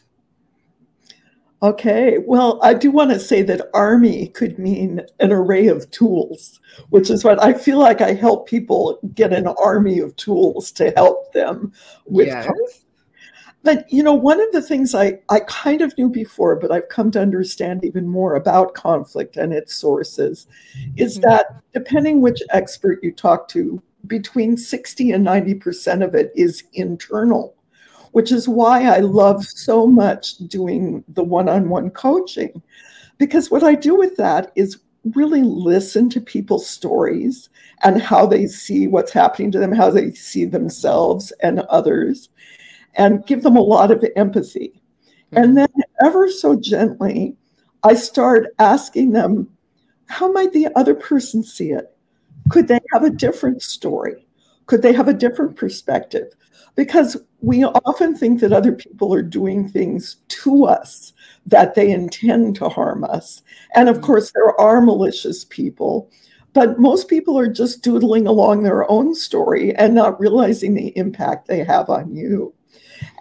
Okay, 1.63 2.19
well, 2.19 2.61
I 2.63 2.75
do 2.75 2.91
want 2.91 3.11
to 3.13 3.19
say 3.19 3.41
that 3.43 3.71
army 3.73 4.29
could 4.29 4.59
mean 4.59 5.01
an 5.21 5.33
array 5.33 5.69
of 5.69 5.91
tools, 5.91 6.61
which 6.91 7.09
is 7.09 7.25
what 7.25 7.43
I 7.43 7.55
feel 7.55 7.79
like 7.79 8.03
I 8.03 8.13
help 8.13 8.47
people 8.47 8.99
get 9.15 9.33
an 9.33 9.47
army 9.47 9.99
of 9.99 10.15
tools 10.17 10.71
to 10.73 10.91
help 10.91 11.33
them 11.33 11.73
with. 12.05 12.27
Yes. 12.27 12.85
But 13.65 13.91
you 13.93 14.03
know, 14.03 14.15
one 14.15 14.41
of 14.41 14.53
the 14.53 14.63
things 14.63 14.95
I, 14.95 15.19
I 15.31 15.41
kind 15.41 15.81
of 15.81 15.97
knew 15.99 16.09
before, 16.09 16.55
but 16.55 16.71
I've 16.71 16.89
come 16.89 17.11
to 17.13 17.21
understand 17.21 17.85
even 17.85 18.07
more 18.07 18.37
about 18.37 18.75
conflict 18.75 19.37
and 19.37 19.53
its 19.53 19.75
sources, 19.75 20.47
is 20.97 21.19
mm-hmm. 21.19 21.29
that 21.29 21.47
depending 21.73 22.21
which 22.21 22.43
expert 22.51 23.03
you 23.03 23.11
talk 23.11 23.49
to, 23.49 23.83
between 24.07 24.57
60 24.57 25.13
and 25.13 25.27
90% 25.27 26.05
of 26.05 26.15
it 26.15 26.31
is 26.37 26.63
internal 26.75 27.55
which 28.15 28.31
is 28.31 28.49
why 28.49 28.85
I 28.85 29.01
love 29.01 29.45
so 29.45 29.89
much 29.89 30.39
doing 30.47 31.03
the 31.09 31.25
one 31.25 31.49
on 31.49 31.69
one 31.69 31.91
coaching. 31.91 32.63
Because 33.19 33.51
what 33.51 33.65
I 33.65 33.75
do 33.75 33.97
with 33.97 34.17
that 34.19 34.53
is 34.55 34.79
really 35.17 35.43
listen 35.43 36.09
to 36.11 36.21
people's 36.21 36.65
stories 36.65 37.49
and 37.83 38.01
how 38.01 38.25
they 38.25 38.47
see 38.47 38.87
what's 38.87 39.11
happening 39.11 39.51
to 39.51 39.59
them, 39.59 39.73
how 39.73 39.91
they 39.91 40.13
see 40.13 40.45
themselves 40.45 41.33
and 41.43 41.61
others, 41.63 42.29
and 42.97 43.27
give 43.27 43.43
them 43.43 43.57
a 43.57 43.63
lot 43.63 43.91
of 43.91 44.05
empathy. 44.17 44.81
Mm-hmm. 45.33 45.37
And 45.37 45.57
then, 45.57 45.69
ever 46.05 46.31
so 46.31 46.59
gently, 46.59 47.37
I 47.83 47.95
start 47.95 48.55
asking 48.59 49.13
them, 49.13 49.49
how 50.07 50.31
might 50.33 50.53
the 50.53 50.69
other 50.77 50.95
person 50.95 51.43
see 51.43 51.71
it? 51.71 51.97
Could 52.51 52.69
they 52.69 52.81
have 52.93 53.05
a 53.05 53.11
different 53.11 53.63
story? 53.63 54.27
Could 54.67 54.83
they 54.83 54.93
have 54.93 55.09
a 55.09 55.15
different 55.15 55.57
perspective? 55.57 56.35
because 56.77 57.17
we 57.41 57.65
often 57.65 58.17
think 58.17 58.41
that 58.41 58.53
other 58.53 58.73
people 58.73 59.15
are 59.15 59.23
doing 59.23 59.69
things 59.69 60.17
to 60.29 60.65
us 60.65 61.13
that 61.47 61.75
they 61.75 61.91
intend 61.91 62.57
to 62.57 62.69
harm 62.69 63.05
us. 63.05 63.43
And 63.75 63.89
of 63.89 63.99
mm. 63.99 64.03
course, 64.03 64.33
there 64.33 64.59
are 64.61 64.81
malicious 64.81 65.45
people, 65.45 66.11
but 66.53 66.79
most 66.79 67.09
people 67.09 67.39
are 67.39 67.49
just 67.49 67.83
doodling 67.83 68.27
along 68.27 68.63
their 68.63 68.91
own 68.91 69.15
story 69.15 69.75
and 69.77 69.95
not 69.95 70.19
realizing 70.19 70.75
the 70.75 70.97
impact 70.97 71.47
they 71.47 71.63
have 71.63 71.89
on 71.91 72.15
you. 72.15 72.53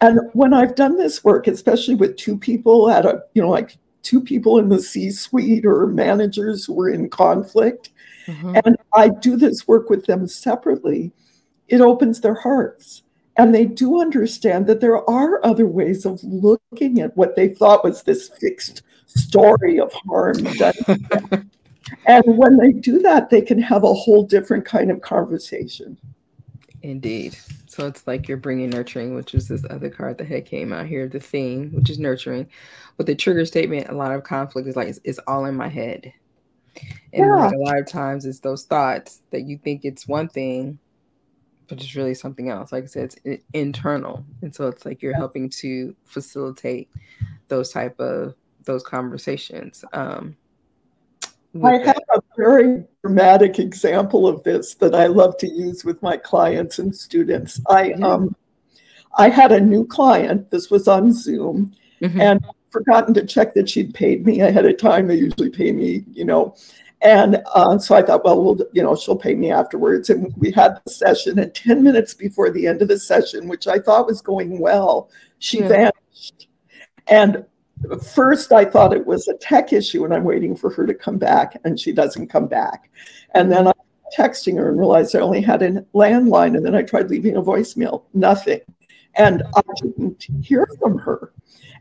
And 0.01 0.19
when 0.33 0.53
I've 0.53 0.75
done 0.75 0.97
this 0.97 1.23
work, 1.23 1.47
especially 1.47 1.95
with 1.95 2.17
two 2.17 2.37
people 2.37 2.89
at 2.89 3.05
a, 3.05 3.23
you 3.33 3.41
know, 3.41 3.49
like 3.49 3.77
two 4.01 4.21
people 4.21 4.59
in 4.59 4.69
the 4.69 4.81
C 4.81 5.11
suite 5.11 5.65
or 5.65 5.87
managers 5.87 6.65
who 6.65 6.79
are 6.81 6.89
in 6.89 7.09
conflict, 7.09 7.91
mm-hmm. 8.25 8.57
and 8.65 8.77
I 8.93 9.09
do 9.09 9.37
this 9.37 9.67
work 9.67 9.89
with 9.89 10.05
them 10.05 10.27
separately, 10.27 11.11
it 11.67 11.81
opens 11.81 12.21
their 12.21 12.35
hearts 12.35 13.03
and 13.37 13.53
they 13.53 13.65
do 13.65 13.99
understand 13.99 14.67
that 14.67 14.79
there 14.79 15.09
are 15.09 15.43
other 15.45 15.65
ways 15.65 16.05
of 16.05 16.23
looking 16.23 16.99
at 17.01 17.15
what 17.17 17.35
they 17.35 17.49
thought 17.49 17.83
was 17.83 18.03
this 18.03 18.29
fixed 18.29 18.83
story 19.07 19.79
of 19.79 19.91
harm. 19.93 20.35
and 22.05 22.23
when 22.25 22.57
they 22.57 22.71
do 22.71 22.99
that, 22.99 23.29
they 23.29 23.41
can 23.41 23.59
have 23.59 23.83
a 23.83 23.93
whole 23.93 24.23
different 24.23 24.65
kind 24.65 24.91
of 24.91 25.01
conversation. 25.01 25.97
Indeed. 26.83 27.37
So 27.65 27.87
it's 27.87 28.05
like 28.05 28.27
you're 28.27 28.37
bringing 28.37 28.69
nurturing, 28.69 29.15
which 29.15 29.33
is 29.33 29.47
this 29.47 29.63
other 29.69 29.89
card 29.89 30.17
that 30.17 30.27
had 30.27 30.45
came 30.45 30.73
out 30.73 30.85
here, 30.85 31.07
the 31.07 31.19
theme, 31.19 31.71
which 31.71 31.89
is 31.89 31.97
nurturing. 31.97 32.49
But 32.97 33.05
the 33.05 33.15
trigger 33.15 33.45
statement, 33.45 33.89
a 33.89 33.95
lot 33.95 34.11
of 34.11 34.23
conflict 34.23 34.67
is 34.67 34.75
like, 34.75 34.89
it's, 34.89 34.99
it's 35.05 35.19
all 35.25 35.45
in 35.45 35.55
my 35.55 35.69
head. 35.69 36.13
And 37.13 37.25
yeah. 37.25 37.35
like 37.35 37.53
a 37.53 37.57
lot 37.57 37.79
of 37.79 37.87
times 37.87 38.25
it's 38.25 38.39
those 38.39 38.65
thoughts 38.65 39.21
that 39.31 39.43
you 39.43 39.57
think 39.57 39.85
it's 39.85 40.07
one 40.07 40.27
thing, 40.27 40.77
but 41.67 41.79
it's 41.81 41.95
really 41.95 42.15
something 42.15 42.49
else. 42.49 42.71
Like 42.71 42.83
I 42.83 42.87
said, 42.87 43.15
it's 43.23 43.45
internal, 43.53 44.25
and 44.41 44.53
so 44.53 44.67
it's 44.67 44.85
like 44.85 45.01
you're 45.01 45.15
helping 45.15 45.49
to 45.61 45.95
facilitate 46.03 46.89
those 47.47 47.71
type 47.71 47.99
of 47.99 48.35
those 48.65 48.83
conversations. 48.83 49.85
Um, 49.93 50.35
I 51.61 51.77
have 51.77 52.01
a 52.15 52.21
very 52.35 52.83
dramatic 53.03 53.59
example 53.59 54.27
of 54.27 54.41
this 54.43 54.73
that 54.75 54.95
I 54.95 55.05
love 55.05 55.37
to 55.37 55.47
use 55.47 55.85
with 55.85 56.01
my 56.01 56.17
clients 56.17 56.79
and 56.79 56.95
students. 56.95 57.61
I 57.67 57.91
um, 57.93 58.35
I 59.17 59.29
had 59.29 59.51
a 59.51 59.59
new 59.59 59.85
client. 59.85 60.49
This 60.49 60.71
was 60.71 60.87
on 60.87 61.13
Zoom, 61.13 61.73
mm-hmm. 62.01 62.19
and 62.19 62.43
forgotten 62.71 63.13
to 63.13 63.25
check 63.25 63.53
that 63.53 63.69
she'd 63.69 63.93
paid 63.93 64.25
me 64.25 64.41
ahead 64.41 64.65
of 64.65 64.77
time. 64.77 65.07
They 65.07 65.15
usually 65.15 65.49
pay 65.49 65.71
me, 65.71 66.03
you 66.11 66.25
know. 66.25 66.55
And 67.01 67.43
uh, 67.53 67.77
so 67.77 67.95
I 67.95 68.01
thought, 68.01 68.23
well, 68.23 68.41
we'll, 68.41 68.57
you 68.71 68.81
know, 68.81 68.95
she'll 68.95 69.17
pay 69.17 69.35
me 69.35 69.51
afterwards. 69.51 70.09
And 70.09 70.33
we 70.37 70.51
had 70.51 70.79
the 70.85 70.91
session, 70.91 71.37
and 71.37 71.53
10 71.53 71.83
minutes 71.83 72.13
before 72.13 72.49
the 72.49 72.65
end 72.65 72.81
of 72.81 72.87
the 72.87 72.97
session, 72.97 73.47
which 73.47 73.67
I 73.67 73.77
thought 73.77 74.07
was 74.07 74.21
going 74.21 74.57
well, 74.59 75.09
she 75.39 75.59
yeah. 75.59 75.67
vanished. 75.67 76.47
And 77.07 77.45
first 78.13 78.51
I 78.51 78.65
thought 78.65 78.93
it 78.93 79.05
was 79.05 79.27
a 79.27 79.37
tech 79.37 79.73
issue, 79.73 80.05
and 80.05 80.13
I'm 80.13 80.23
waiting 80.23 80.55
for 80.55 80.69
her 80.71 80.85
to 80.85 80.93
come 80.93 81.17
back, 81.17 81.59
and 81.63 81.79
she 81.79 81.91
doesn't 81.91 82.27
come 82.27 82.47
back. 82.47 82.89
And 83.35 83.51
then 83.51 83.67
I'm 83.67 83.73
texting 84.17 84.57
her 84.57 84.69
and 84.69 84.79
realized 84.79 85.15
I 85.15 85.19
only 85.19 85.41
had 85.41 85.61
a 85.61 85.81
landline, 85.93 86.55
and 86.55 86.65
then 86.65 86.75
I 86.75 86.83
tried 86.83 87.09
leaving 87.09 87.35
a 87.35 87.41
voicemail, 87.41 88.03
nothing. 88.13 88.61
And 89.15 89.43
I 89.55 89.61
didn't 89.81 90.25
hear 90.41 90.67
from 90.79 90.97
her. 90.97 91.33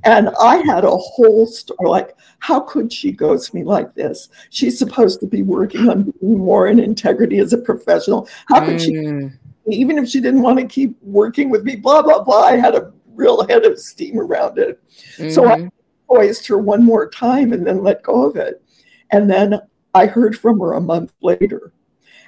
And 0.05 0.31
I 0.41 0.57
had 0.67 0.85
a 0.85 0.91
whole 0.91 1.47
story 1.47 1.89
like, 1.89 2.17
how 2.41 2.61
could 2.61 2.93
she 2.93 3.13
ghost 3.13 3.55
me 3.55 3.63
like 3.63 3.95
this? 3.95 4.29
She's 4.51 4.79
supposed 4.79 5.21
to 5.21 5.27
be 5.27 5.43
working 5.43 5.89
on 5.89 6.13
being 6.21 6.39
more 6.39 6.67
in 6.67 6.79
integrity 6.81 7.39
as 7.39 7.53
a 7.53 7.59
professional. 7.59 8.29
How 8.49 8.65
could 8.65 8.77
mm. 8.77 9.33
she, 9.71 9.73
even 9.75 9.99
if 9.99 10.09
she 10.09 10.21
didn't 10.21 10.43
want 10.43 10.59
to 10.59 10.67
keep 10.67 11.01
working 11.03 11.51
with 11.51 11.63
me, 11.65 11.77
blah, 11.77 12.03
blah, 12.03 12.23
blah. 12.23 12.43
I 12.43 12.57
had 12.57 12.75
a 12.75 12.93
real 13.15 13.47
head 13.47 13.65
of 13.65 13.79
steam 13.79 14.19
around 14.19 14.59
it. 14.59 14.83
Mm-hmm. 15.17 15.31
So 15.31 15.49
I 15.49 15.71
her 16.47 16.59
one 16.59 16.85
more 16.85 17.09
time 17.09 17.53
and 17.53 17.67
then 17.67 17.83
let 17.83 18.03
go 18.03 18.25
of 18.25 18.37
it. 18.37 18.63
And 19.11 19.31
then 19.31 19.61
I 19.95 20.07
heard 20.07 20.39
from 20.39 20.61
her 20.61 20.75
a 20.75 20.81
month 20.81 21.13
later. 21.23 21.73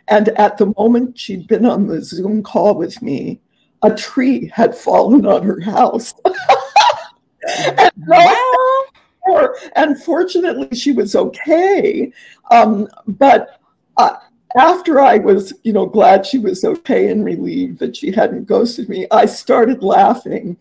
And 0.09 0.29
at 0.31 0.59
the 0.59 0.73
moment 0.79 1.19
she'd 1.19 1.47
been 1.47 1.65
on 1.65 1.87
the 1.87 2.03
Zoom 2.03 2.43
call 2.43 2.75
with 2.75 3.01
me, 3.01 3.41
a 3.83 3.95
tree 3.95 4.51
had 4.53 4.75
fallen 4.75 5.27
on 5.27 5.43
her 5.43 5.61
house. 5.61 6.15
and, 7.79 7.91
wow. 8.07 9.55
and 9.77 10.03
fortunately, 10.03 10.77
she 10.77 10.93
was 10.93 11.15
okay. 11.15 12.13
Um, 12.51 12.89
but 13.07 13.61
uh, 13.97 14.17
after 14.57 15.01
I 15.01 15.19
was, 15.19 15.53
you 15.63 15.73
know, 15.73 15.87
glad 15.87 16.27
she 16.27 16.39
was 16.39 16.65
okay 16.65 17.11
and 17.11 17.25
relieved 17.25 17.79
that 17.81 17.97
she 17.97 18.11
hadn't 18.11 18.47
ghosted 18.47 18.89
me, 18.89 19.07
I 19.11 19.27
started 19.27 19.83
laughing 19.83 20.57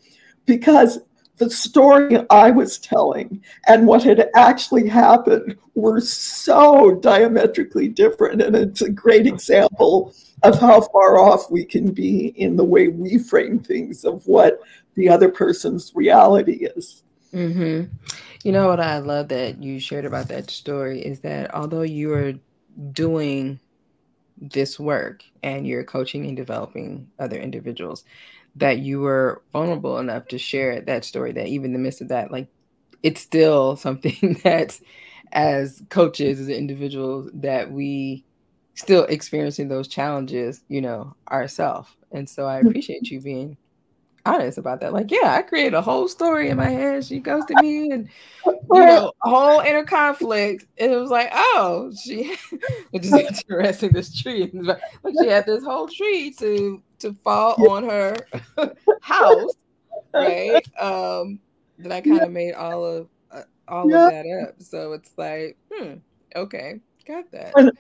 because 0.46 1.00
the 1.44 1.50
story 1.50 2.18
I 2.30 2.52
was 2.52 2.78
telling 2.78 3.44
and 3.68 3.86
what 3.88 4.04
had 4.04 4.30
actually 4.36 4.88
happened 4.88 5.58
were 5.76 6.00
so 6.02 6.96
diametrically 6.96 7.88
different. 7.88 8.42
And 8.42 8.56
it's 8.56 8.82
a 8.82 8.90
great 8.90 9.28
example 9.28 10.14
of 10.44 10.60
how 10.60 10.82
far 10.82 11.20
off 11.20 11.50
we 11.50 11.66
can 11.66 11.92
be 11.92 12.28
in 12.36 12.56
the 12.56 12.64
way 12.64 12.90
we 12.90 13.18
frame 13.18 13.60
things 13.60 14.06
of 14.06 14.26
what 14.28 14.60
the 14.96 15.10
other 15.10 15.30
person's 15.30 15.92
reality 15.96 16.68
is. 16.76 17.04
Mm-hmm. 17.34 17.94
You 18.44 18.52
know 18.52 18.68
what 18.68 18.80
I 18.80 19.00
love 19.00 19.30
that 19.30 19.62
you 19.62 19.80
shared 19.80 20.06
about 20.06 20.28
that 20.28 20.50
story 20.50 21.02
is 21.02 21.22
that 21.22 21.54
although 21.54 21.82
you 21.82 22.14
are 22.14 22.34
doing 22.92 23.60
this 24.38 24.80
work 24.80 25.24
and 25.42 25.66
you're 25.66 25.84
coaching 25.84 26.26
and 26.26 26.36
developing 26.36 27.10
other 27.20 27.38
individuals, 27.38 28.04
that 28.56 28.80
you 28.80 29.00
were 29.00 29.42
vulnerable 29.52 29.98
enough 29.98 30.28
to 30.28 30.38
share 30.38 30.82
that 30.82 31.06
story, 31.06 31.32
that 31.32 31.48
even 31.48 31.68
in 31.68 31.74
the 31.74 31.80
midst 31.80 32.02
of 32.02 32.10
that, 32.10 32.32
like 32.32 32.48
it's 33.02 33.22
still 33.22 33.76
something 33.78 34.40
that 34.44 34.80
as 35.32 35.82
coaches, 35.90 36.40
as 36.40 36.50
individuals, 36.50 37.30
that 37.34 37.72
we 37.72 38.24
still 38.76 39.04
experiencing 39.06 39.68
those 39.68 39.88
challenges, 39.88 40.64
you 40.68 40.82
know, 40.82 41.16
ourselves. 41.32 41.90
And 42.12 42.30
so 42.30 42.46
I 42.46 42.60
appreciate 42.60 43.10
you 43.10 43.22
being 43.22 43.58
honest 44.26 44.58
about 44.58 44.82
that. 44.82 44.94
Like, 44.94 45.12
yeah, 45.12 45.34
I 45.34 45.42
created 45.42 45.74
a 45.74 45.82
whole 45.82 46.08
story 46.08 46.50
in 46.50 46.58
my 46.58 46.70
head. 46.70 47.06
She 47.06 47.20
goes 47.20 47.46
to 47.46 47.62
me 47.62 47.92
and 47.92 48.10
you 48.46 48.62
know, 48.86 49.12
a 49.24 49.30
whole 49.30 49.60
inner 49.60 49.84
conflict. 49.84 50.66
And 50.78 50.92
it 50.92 50.98
was 50.98 51.10
like, 51.10 51.30
oh, 51.34 51.92
she 52.04 52.36
which 52.92 53.06
is 53.06 53.14
interesting, 53.50 53.92
this 53.92 54.16
tree. 54.16 54.50
Like 54.54 54.80
she 55.22 55.28
had 55.28 55.46
this 55.46 55.64
whole 55.64 55.88
tree 55.88 56.32
to 56.40 56.82
to 57.04 57.14
fall 57.24 57.70
on 57.70 57.84
her 57.84 58.16
house, 59.02 59.54
right? 60.14 60.68
Um, 60.80 61.40
then 61.78 61.92
I 61.92 62.02
kind 62.02 62.22
of 62.22 62.32
made 62.32 62.54
all 62.54 62.84
of 62.84 63.08
uh, 63.32 63.42
all 63.68 63.90
yeah. 63.90 64.08
of 64.08 64.12
that 64.12 64.48
up. 64.48 64.62
So 64.62 64.94
it's 64.94 65.12
like, 65.18 65.58
hmm, 65.72 65.96
okay, 66.36 66.80
got 67.06 67.30
that. 67.32 67.54
When, 67.54 67.72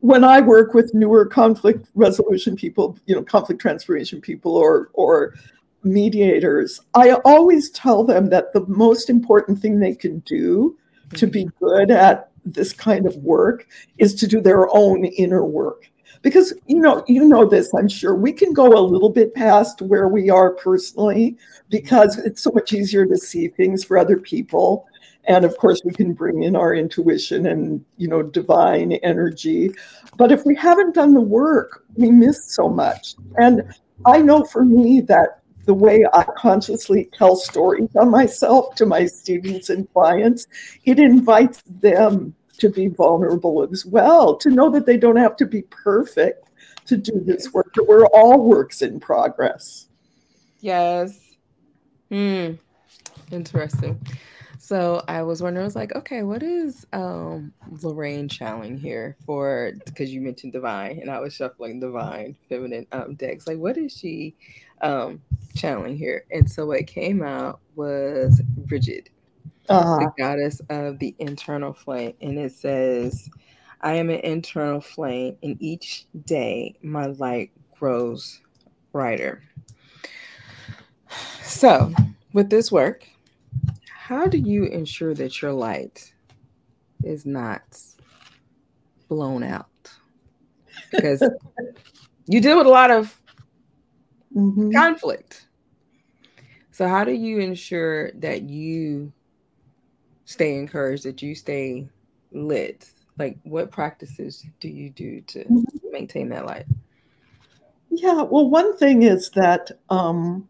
when 0.00 0.24
I 0.24 0.40
work 0.40 0.74
with 0.74 0.94
newer 0.94 1.26
conflict 1.26 1.88
resolution 1.94 2.56
people, 2.56 2.98
you 3.06 3.14
know, 3.14 3.22
conflict 3.22 3.60
transformation 3.60 4.20
people, 4.20 4.56
or 4.56 4.90
or 4.92 5.34
mediators, 5.82 6.80
I 6.94 7.12
always 7.24 7.70
tell 7.70 8.04
them 8.04 8.28
that 8.30 8.52
the 8.52 8.66
most 8.66 9.08
important 9.08 9.60
thing 9.60 9.78
they 9.78 9.94
can 9.94 10.18
do 10.20 10.76
to 11.14 11.26
be 11.28 11.48
good 11.60 11.92
at 11.92 12.30
this 12.44 12.72
kind 12.72 13.06
of 13.06 13.14
work 13.16 13.68
is 13.98 14.14
to 14.16 14.26
do 14.26 14.40
their 14.40 14.66
own 14.74 15.04
inner 15.04 15.44
work. 15.44 15.88
Because 16.26 16.52
you 16.66 16.80
know, 16.80 17.04
you 17.06 17.24
know 17.24 17.44
this, 17.44 17.72
I'm 17.72 17.86
sure. 17.86 18.16
We 18.16 18.32
can 18.32 18.52
go 18.52 18.76
a 18.76 18.82
little 18.82 19.10
bit 19.10 19.32
past 19.32 19.80
where 19.80 20.08
we 20.08 20.28
are 20.28 20.56
personally 20.56 21.36
because 21.70 22.18
it's 22.18 22.42
so 22.42 22.50
much 22.52 22.72
easier 22.72 23.06
to 23.06 23.16
see 23.16 23.46
things 23.46 23.84
for 23.84 23.96
other 23.96 24.16
people. 24.16 24.88
And 25.28 25.44
of 25.44 25.56
course, 25.56 25.82
we 25.84 25.92
can 25.92 26.14
bring 26.14 26.42
in 26.42 26.56
our 26.56 26.74
intuition 26.74 27.46
and 27.46 27.84
you 27.96 28.08
know 28.08 28.24
divine 28.24 28.94
energy. 29.04 29.70
But 30.16 30.32
if 30.32 30.44
we 30.44 30.56
haven't 30.56 30.96
done 30.96 31.14
the 31.14 31.20
work, 31.20 31.84
we 31.94 32.10
miss 32.10 32.52
so 32.52 32.68
much. 32.68 33.14
And 33.36 33.62
I 34.04 34.20
know 34.20 34.42
for 34.42 34.64
me 34.64 35.02
that 35.02 35.42
the 35.66 35.74
way 35.74 36.06
I 36.12 36.24
consciously 36.36 37.08
tell 37.16 37.36
stories 37.36 37.94
on 37.94 38.10
myself 38.10 38.74
to 38.74 38.84
my 38.84 39.06
students 39.06 39.70
and 39.70 39.88
clients, 39.92 40.48
it 40.86 40.98
invites 40.98 41.62
them 41.80 42.34
to 42.56 42.68
be 42.70 42.88
vulnerable 42.88 43.66
as 43.70 43.84
well, 43.86 44.36
to 44.36 44.50
know 44.50 44.70
that 44.70 44.86
they 44.86 44.96
don't 44.96 45.16
have 45.16 45.36
to 45.36 45.46
be 45.46 45.62
perfect 45.62 46.50
to 46.86 46.96
do 46.96 47.20
this 47.24 47.52
work, 47.52 47.72
that 47.74 47.84
we're 47.84 48.06
all 48.06 48.40
works 48.40 48.82
in 48.82 49.00
progress. 49.00 49.88
Yes. 50.60 51.18
Hmm. 52.10 52.52
Interesting. 53.30 54.00
So 54.58 55.02
I 55.06 55.22
was 55.22 55.42
wondering, 55.42 55.62
I 55.62 55.66
was 55.66 55.76
like, 55.76 55.94
okay, 55.94 56.22
what 56.22 56.42
is 56.42 56.86
um 56.92 57.52
Lorraine 57.82 58.28
channeling 58.28 58.76
here 58.76 59.16
for? 59.24 59.72
Because 59.84 60.12
you 60.12 60.20
mentioned 60.20 60.52
divine, 60.52 60.98
and 61.00 61.10
I 61.10 61.20
was 61.20 61.34
shuffling 61.34 61.78
divine 61.78 62.36
feminine 62.48 62.86
um 62.92 63.14
decks. 63.14 63.46
Like, 63.46 63.58
what 63.58 63.76
is 63.76 63.92
she 63.92 64.34
um 64.80 65.20
channeling 65.54 65.96
here? 65.96 66.24
And 66.30 66.50
so 66.50 66.66
what 66.66 66.86
came 66.86 67.22
out 67.22 67.60
was 67.74 68.40
Bridget, 68.40 69.10
uh-huh. 69.68 69.98
the 69.98 70.12
goddess 70.16 70.60
of 70.70 70.98
the 70.98 71.14
internal 71.18 71.72
flame, 71.72 72.14
and 72.20 72.38
it 72.38 72.52
says, 72.52 73.28
"I 73.80 73.94
am 73.94 74.10
an 74.10 74.20
internal 74.20 74.80
flame, 74.80 75.36
and 75.42 75.56
each 75.60 76.06
day 76.24 76.76
my 76.82 77.06
light 77.06 77.50
grows 77.78 78.40
brighter." 78.92 79.42
So, 81.42 81.92
with 82.32 82.50
this 82.50 82.70
work 82.70 83.06
how 84.06 84.24
do 84.28 84.38
you 84.38 84.66
ensure 84.66 85.14
that 85.14 85.42
your 85.42 85.52
light 85.52 86.12
is 87.02 87.26
not 87.26 87.62
blown 89.08 89.42
out? 89.42 89.66
Because 90.92 91.28
you 92.28 92.40
deal 92.40 92.56
with 92.56 92.68
a 92.68 92.70
lot 92.70 92.92
of 92.92 93.20
mm-hmm. 94.32 94.70
conflict. 94.70 95.48
So, 96.70 96.86
how 96.86 97.02
do 97.02 97.10
you 97.10 97.40
ensure 97.40 98.12
that 98.12 98.42
you 98.42 99.12
stay 100.26 100.56
encouraged, 100.56 101.04
that 101.04 101.22
you 101.22 101.34
stay 101.34 101.88
lit? 102.32 102.90
Like, 103.18 103.38
what 103.44 103.70
practices 103.70 104.44
do 104.60 104.68
you 104.68 104.90
do 104.90 105.22
to 105.22 105.38
mm-hmm. 105.44 105.90
maintain 105.90 106.28
that 106.28 106.44
light? 106.44 106.66
Yeah, 107.88 108.22
well, 108.22 108.50
one 108.50 108.76
thing 108.76 109.04
is 109.04 109.30
that 109.30 109.70
um, 109.88 110.46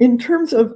in 0.00 0.18
terms 0.18 0.52
of 0.52 0.74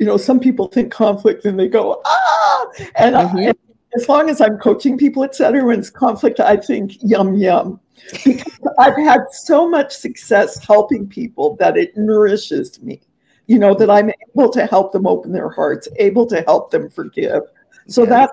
you 0.00 0.06
know, 0.06 0.16
some 0.16 0.40
people 0.40 0.66
think 0.66 0.90
conflict 0.90 1.44
and 1.44 1.60
they 1.60 1.68
go, 1.68 2.00
ah, 2.06 2.66
and, 2.96 3.14
mm-hmm. 3.14 3.36
I, 3.36 3.42
and 3.42 3.58
as 3.94 4.08
long 4.08 4.30
as 4.30 4.40
I'm 4.40 4.56
coaching 4.56 4.96
people, 4.96 5.22
et 5.24 5.34
cetera, 5.34 5.62
when 5.62 5.78
it's 5.78 5.90
conflict, 5.90 6.40
I 6.40 6.56
think 6.56 6.96
yum 7.02 7.36
yum. 7.36 7.78
Because 8.24 8.58
I've 8.78 8.96
had 8.96 9.20
so 9.30 9.68
much 9.68 9.94
success 9.94 10.64
helping 10.64 11.06
people 11.06 11.54
that 11.56 11.76
it 11.76 11.94
nourishes 11.98 12.80
me. 12.80 13.02
You 13.50 13.58
know, 13.58 13.74
that 13.74 13.90
I'm 13.90 14.10
able 14.28 14.48
to 14.50 14.64
help 14.66 14.92
them 14.92 15.06
open 15.14 15.32
their 15.32 15.50
hearts, 15.50 15.88
able 15.98 16.24
to 16.26 16.38
help 16.42 16.70
them 16.70 16.88
forgive. 16.88 17.42
So 17.88 18.04
yeah. 18.04 18.08
that's 18.08 18.32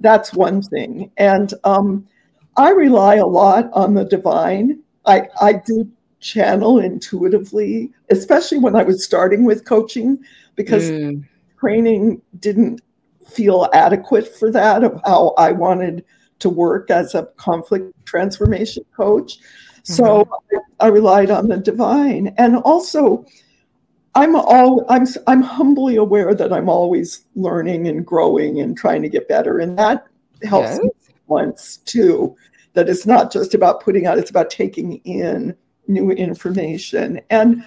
that's 0.00 0.32
one 0.32 0.62
thing. 0.62 1.10
And 1.18 1.52
um, 1.64 2.08
I 2.56 2.70
rely 2.70 3.16
a 3.16 3.26
lot 3.26 3.64
on 3.72 3.94
the 3.94 4.04
divine. 4.04 4.80
I, 5.04 5.28
I 5.40 5.52
do 5.52 5.86
channel 6.20 6.78
intuitively, 6.78 7.92
especially 8.08 8.58
when 8.58 8.74
I 8.74 8.84
was 8.84 9.04
starting 9.04 9.44
with 9.44 9.66
coaching, 9.66 10.18
because 10.56 10.90
mm. 10.90 11.22
training 11.60 12.22
didn't 12.40 12.80
feel 13.28 13.68
adequate 13.74 14.26
for 14.38 14.50
that 14.50 14.82
of 14.82 14.98
how 15.04 15.34
I 15.36 15.52
wanted 15.52 16.04
to 16.38 16.48
work 16.48 16.90
as 16.90 17.14
a 17.14 17.28
conflict 17.36 17.92
transformation 18.06 18.84
coach. 18.96 19.38
So 19.82 20.24
mm-hmm. 20.24 20.56
I 20.80 20.86
relied 20.86 21.30
on 21.30 21.48
the 21.48 21.58
divine. 21.58 22.34
And 22.38 22.56
also, 22.56 23.26
I'm 24.18 24.34
all 24.34 24.84
I'm 24.88 25.06
I'm 25.28 25.42
humbly 25.42 25.94
aware 25.94 26.34
that 26.34 26.52
I'm 26.52 26.68
always 26.68 27.24
learning 27.36 27.86
and 27.86 28.04
growing 28.04 28.60
and 28.60 28.76
trying 28.76 29.00
to 29.02 29.08
get 29.08 29.28
better, 29.28 29.60
and 29.60 29.78
that 29.78 30.08
helps 30.42 30.70
yes. 30.70 30.80
me 30.80 30.90
once 31.28 31.76
too. 31.76 32.34
That 32.72 32.88
it's 32.88 33.06
not 33.06 33.32
just 33.32 33.54
about 33.54 33.80
putting 33.80 34.06
out; 34.06 34.18
it's 34.18 34.30
about 34.30 34.50
taking 34.50 34.96
in 35.04 35.56
new 35.86 36.10
information 36.10 37.20
and 37.30 37.64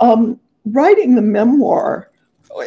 um, 0.00 0.40
writing 0.64 1.16
the 1.16 1.22
memoir, 1.22 2.10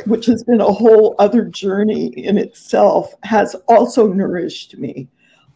which 0.05 0.27
has 0.27 0.43
been 0.43 0.61
a 0.61 0.71
whole 0.71 1.15
other 1.17 1.43
journey 1.43 2.09
in 2.09 2.37
itself, 2.37 3.15
has 3.23 3.55
also 3.67 4.13
nourished 4.13 4.77
me. 4.77 5.07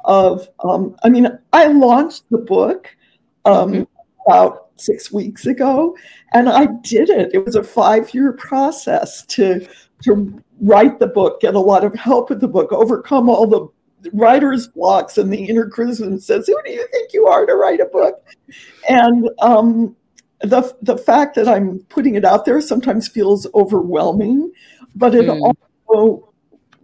Of 0.06 0.50
um, 0.64 0.96
I 1.04 1.10
mean, 1.10 1.28
I 1.54 1.68
launched 1.68 2.24
the 2.32 2.40
book 2.40 2.90
um, 3.46 3.72
mm-hmm. 3.72 3.84
about 4.26 4.67
six 4.78 5.12
weeks 5.12 5.46
ago, 5.46 5.96
and 6.34 6.50
I 6.50 6.68
did 6.82 7.10
it. 7.10 7.32
It 7.34 7.46
was 7.46 7.56
a 7.56 7.64
five-year 7.64 8.34
process 8.34 9.26
to 9.28 9.68
to 10.04 10.42
write 10.62 11.00
the 11.00 11.08
book, 11.08 11.42
get 11.42 11.56
a 11.56 11.60
lot 11.60 11.84
of 11.84 11.94
help 11.96 12.30
with 12.30 12.40
the 12.40 12.48
book, 12.48 12.72
overcome 12.72 13.30
all 13.30 13.48
the 13.48 13.68
writer's 14.14 14.68
blocks 14.68 15.18
and 15.18 15.32
the 15.32 15.46
inner 15.46 15.68
criticism 15.68 16.20
says, 16.20 16.48
"Who 16.48 16.58
do 16.64 16.72
you 16.72 16.88
think 16.92 17.14
you 17.14 17.28
are 17.28 17.46
to 17.46 17.56
write 17.56 17.80
a 17.80 17.86
book?" 17.86 18.24
And 18.90 19.30
um, 19.42 19.96
the 20.42 20.76
the 20.82 20.98
fact 20.98 21.36
that 21.36 21.48
I'm 21.48 21.80
putting 21.90 22.16
it 22.16 22.26
out 22.26 22.46
there 22.46 22.62
sometimes 22.62 23.08
feels 23.08 23.48
overwhelming, 23.54 24.52
but 24.96 25.16
it 25.16 25.26
mm. 25.26 25.54
also 25.90 26.34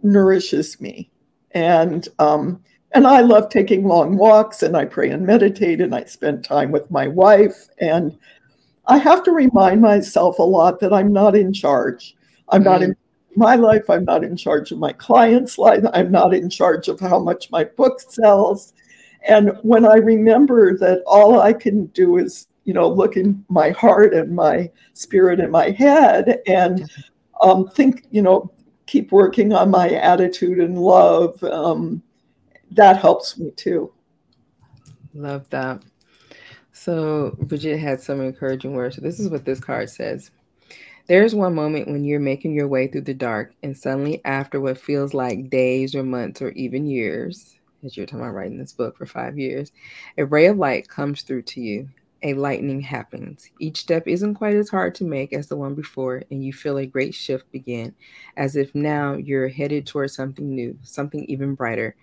nourishes 0.02 0.80
me, 0.80 1.10
and 1.52 2.08
um, 2.18 2.62
and 2.94 3.06
I 3.06 3.20
love 3.20 3.48
taking 3.48 3.86
long 3.86 4.16
walks, 4.16 4.62
and 4.62 4.76
I 4.76 4.84
pray 4.84 5.10
and 5.10 5.26
meditate, 5.26 5.80
and 5.80 5.94
I 5.94 6.04
spend 6.04 6.44
time 6.44 6.70
with 6.70 6.90
my 6.90 7.08
wife, 7.08 7.68
and 7.78 8.16
I 8.86 8.98
have 8.98 9.22
to 9.24 9.32
remind 9.32 9.80
myself 9.80 10.38
a 10.38 10.42
lot 10.42 10.80
that 10.80 10.92
I'm 10.92 11.12
not 11.12 11.34
in 11.34 11.52
charge. 11.52 12.14
I'm 12.50 12.62
mm. 12.62 12.66
not 12.66 12.82
in 12.82 12.96
my 13.36 13.56
life. 13.56 13.90
I'm 13.90 14.04
not 14.04 14.24
in 14.24 14.36
charge 14.36 14.70
of 14.70 14.78
my 14.78 14.92
client's 14.92 15.58
life. 15.58 15.84
I'm 15.92 16.10
not 16.10 16.34
in 16.34 16.48
charge 16.50 16.88
of 16.88 17.00
how 17.00 17.18
much 17.18 17.50
my 17.50 17.64
book 17.64 18.00
sells. 18.00 18.72
And 19.26 19.52
when 19.62 19.86
I 19.86 19.94
remember 19.94 20.76
that 20.78 21.02
all 21.06 21.40
I 21.40 21.52
can 21.52 21.86
do 21.86 22.18
is, 22.18 22.46
you 22.64 22.74
know, 22.74 22.88
look 22.88 23.16
in 23.16 23.44
my 23.48 23.70
heart 23.70 24.14
and 24.14 24.36
my 24.36 24.70
spirit 24.92 25.40
and 25.40 25.50
my 25.50 25.70
head 25.70 26.40
and 26.46 26.88
um, 27.42 27.68
think, 27.68 28.06
you 28.10 28.22
know, 28.22 28.52
keep 28.86 29.12
working 29.12 29.52
on 29.52 29.70
my 29.70 29.90
attitude 29.90 30.58
and 30.58 30.78
love, 30.78 31.42
um, 31.44 32.02
that 32.74 32.98
helps 32.98 33.38
me 33.38 33.50
too. 33.52 33.92
Love 35.14 35.48
that. 35.50 35.82
So 36.72 37.36
Bridget 37.38 37.78
had 37.78 38.00
some 38.00 38.20
encouraging 38.20 38.74
words. 38.74 38.96
So 38.96 39.02
this 39.02 39.20
is 39.20 39.30
what 39.30 39.44
this 39.44 39.60
card 39.60 39.88
says. 39.88 40.30
There's 41.06 41.34
one 41.34 41.54
moment 41.54 41.88
when 41.88 42.04
you're 42.04 42.18
making 42.18 42.54
your 42.54 42.66
way 42.66 42.88
through 42.88 43.02
the 43.02 43.14
dark, 43.14 43.52
and 43.62 43.76
suddenly, 43.76 44.22
after 44.24 44.58
what 44.58 44.78
feels 44.78 45.12
like 45.12 45.50
days 45.50 45.94
or 45.94 46.02
months 46.02 46.40
or 46.40 46.48
even 46.52 46.86
years, 46.86 47.58
as 47.84 47.94
you're 47.94 48.06
talking 48.06 48.20
about 48.20 48.32
writing 48.32 48.58
this 48.58 48.72
book 48.72 48.96
for 48.96 49.04
five 49.04 49.38
years, 49.38 49.70
a 50.16 50.24
ray 50.24 50.46
of 50.46 50.56
light 50.56 50.88
comes 50.88 51.20
through 51.20 51.42
to 51.42 51.60
you. 51.60 51.88
A 52.22 52.32
lightning 52.32 52.80
happens. 52.80 53.50
Each 53.60 53.80
step 53.80 54.08
isn't 54.08 54.36
quite 54.36 54.54
as 54.54 54.70
hard 54.70 54.94
to 54.94 55.04
make 55.04 55.34
as 55.34 55.46
the 55.46 55.56
one 55.56 55.74
before, 55.74 56.22
and 56.30 56.42
you 56.42 56.54
feel 56.54 56.78
a 56.78 56.86
great 56.86 57.14
shift 57.14 57.52
begin, 57.52 57.94
as 58.38 58.56
if 58.56 58.74
now 58.74 59.12
you're 59.12 59.48
headed 59.48 59.86
towards 59.86 60.14
something 60.14 60.54
new, 60.54 60.78
something 60.82 61.26
even 61.26 61.54
brighter. 61.54 61.96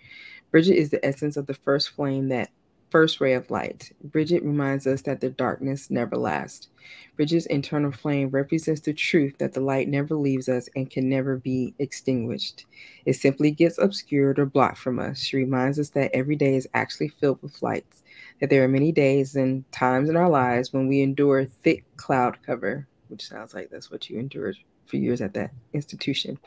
Bridget 0.52 0.76
is 0.76 0.90
the 0.90 1.04
essence 1.04 1.38
of 1.38 1.46
the 1.46 1.54
first 1.54 1.88
flame 1.88 2.28
that 2.28 2.50
first 2.90 3.22
ray 3.22 3.32
of 3.32 3.50
light. 3.50 3.90
Bridget 4.04 4.42
reminds 4.42 4.86
us 4.86 5.00
that 5.02 5.22
the 5.22 5.30
darkness 5.30 5.90
never 5.90 6.14
lasts. 6.14 6.68
Bridget's 7.16 7.46
internal 7.46 7.90
flame 7.90 8.28
represents 8.28 8.82
the 8.82 8.92
truth 8.92 9.38
that 9.38 9.54
the 9.54 9.62
light 9.62 9.88
never 9.88 10.14
leaves 10.14 10.50
us 10.50 10.68
and 10.76 10.90
can 10.90 11.08
never 11.08 11.38
be 11.38 11.72
extinguished. 11.78 12.66
It 13.06 13.14
simply 13.14 13.50
gets 13.50 13.78
obscured 13.78 14.38
or 14.38 14.44
blocked 14.44 14.76
from 14.76 14.98
us. 14.98 15.20
She 15.20 15.38
reminds 15.38 15.78
us 15.78 15.88
that 15.90 16.14
every 16.14 16.36
day 16.36 16.54
is 16.54 16.68
actually 16.74 17.08
filled 17.08 17.40
with 17.40 17.62
lights, 17.62 18.02
that 18.38 18.50
there 18.50 18.62
are 18.62 18.68
many 18.68 18.92
days 18.92 19.34
and 19.34 19.64
times 19.72 20.10
in 20.10 20.16
our 20.18 20.28
lives 20.28 20.70
when 20.70 20.86
we 20.86 21.00
endure 21.00 21.46
thick 21.46 21.86
cloud 21.96 22.36
cover, 22.44 22.86
which 23.08 23.26
sounds 23.26 23.54
like 23.54 23.70
that's 23.70 23.90
what 23.90 24.10
you 24.10 24.18
endured 24.18 24.58
for 24.92 24.98
years 24.98 25.22
at 25.22 25.32
that 25.32 25.50
institution. 25.72 26.38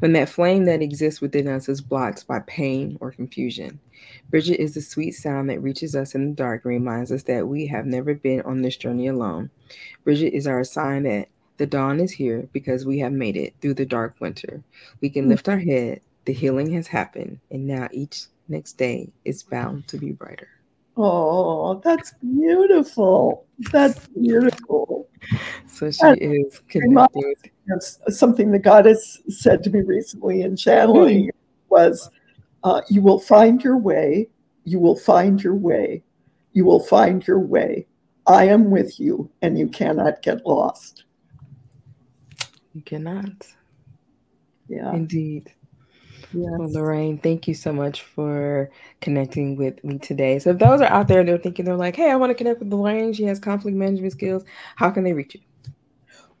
When 0.00 0.12
that 0.14 0.28
flame 0.28 0.64
that 0.64 0.82
exists 0.82 1.20
within 1.20 1.46
us 1.46 1.68
is 1.68 1.80
blocked 1.80 2.26
by 2.26 2.40
pain 2.40 2.98
or 3.00 3.12
confusion, 3.12 3.78
Bridget 4.28 4.60
is 4.60 4.74
the 4.74 4.80
sweet 4.80 5.12
sound 5.12 5.48
that 5.50 5.62
reaches 5.62 5.94
us 5.94 6.16
in 6.16 6.30
the 6.30 6.34
dark 6.34 6.64
and 6.64 6.74
reminds 6.74 7.12
us 7.12 7.22
that 7.22 7.46
we 7.46 7.68
have 7.68 7.86
never 7.86 8.12
been 8.12 8.40
on 8.42 8.62
this 8.62 8.76
journey 8.76 9.06
alone. 9.06 9.50
Bridget 10.02 10.34
is 10.34 10.48
our 10.48 10.64
sign 10.64 11.04
that 11.04 11.28
the 11.58 11.66
dawn 11.66 12.00
is 12.00 12.10
here 12.10 12.48
because 12.52 12.84
we 12.84 12.98
have 12.98 13.12
made 13.12 13.36
it 13.36 13.54
through 13.60 13.74
the 13.74 13.86
dark 13.86 14.16
winter. 14.18 14.64
We 15.00 15.08
can 15.08 15.28
lift 15.28 15.48
our 15.48 15.60
head, 15.60 16.00
the 16.24 16.32
healing 16.32 16.72
has 16.72 16.88
happened, 16.88 17.38
and 17.52 17.68
now 17.68 17.88
each 17.92 18.24
next 18.48 18.72
day 18.72 19.10
is 19.24 19.44
bound 19.44 19.86
to 19.88 19.96
be 19.96 20.10
brighter. 20.10 20.48
Oh, 20.96 21.80
that's 21.84 22.14
beautiful. 22.14 23.46
That's 23.70 24.06
beautiful. 24.08 25.08
So 25.66 25.90
she 25.90 26.06
is 26.06 26.60
connected 26.68 27.50
something 28.08 28.50
the 28.50 28.58
goddess 28.58 29.20
said 29.28 29.62
to 29.64 29.70
me 29.70 29.80
recently 29.80 30.42
in 30.42 30.56
channeling 30.56 31.26
mm-hmm. 31.26 31.38
was, 31.68 32.10
uh, 32.64 32.80
"You 32.88 33.02
will 33.02 33.18
find 33.18 33.62
your 33.62 33.76
way. 33.76 34.28
You 34.64 34.78
will 34.78 34.96
find 34.96 35.42
your 35.42 35.54
way. 35.54 36.02
You 36.52 36.64
will 36.64 36.80
find 36.80 37.26
your 37.26 37.40
way. 37.40 37.86
I 38.26 38.48
am 38.48 38.70
with 38.70 38.98
you, 38.98 39.30
and 39.42 39.58
you 39.58 39.68
cannot 39.68 40.22
get 40.22 40.46
lost." 40.46 41.04
You 42.74 42.82
cannot. 42.82 43.46
Yeah. 44.68 44.92
Indeed. 44.92 45.52
Yes. 46.32 46.50
Well, 46.58 46.72
Lorraine, 46.72 47.18
thank 47.18 47.48
you 47.48 47.54
so 47.54 47.72
much 47.72 48.02
for 48.02 48.70
connecting 49.00 49.56
with 49.56 49.82
me 49.84 49.98
today. 49.98 50.38
So, 50.38 50.50
if 50.50 50.58
those 50.58 50.80
are 50.80 50.92
out 50.92 51.08
there, 51.08 51.20
and 51.20 51.28
they're 51.28 51.38
thinking 51.38 51.64
they're 51.64 51.76
like, 51.76 51.96
"Hey, 51.96 52.10
I 52.10 52.16
want 52.16 52.30
to 52.30 52.34
connect 52.34 52.60
with 52.60 52.72
Lorraine. 52.72 53.12
She 53.12 53.24
has 53.24 53.38
conflict 53.38 53.76
management 53.76 54.12
skills. 54.12 54.44
How 54.76 54.90
can 54.90 55.04
they 55.04 55.12
reach 55.12 55.34
you?" 55.34 55.40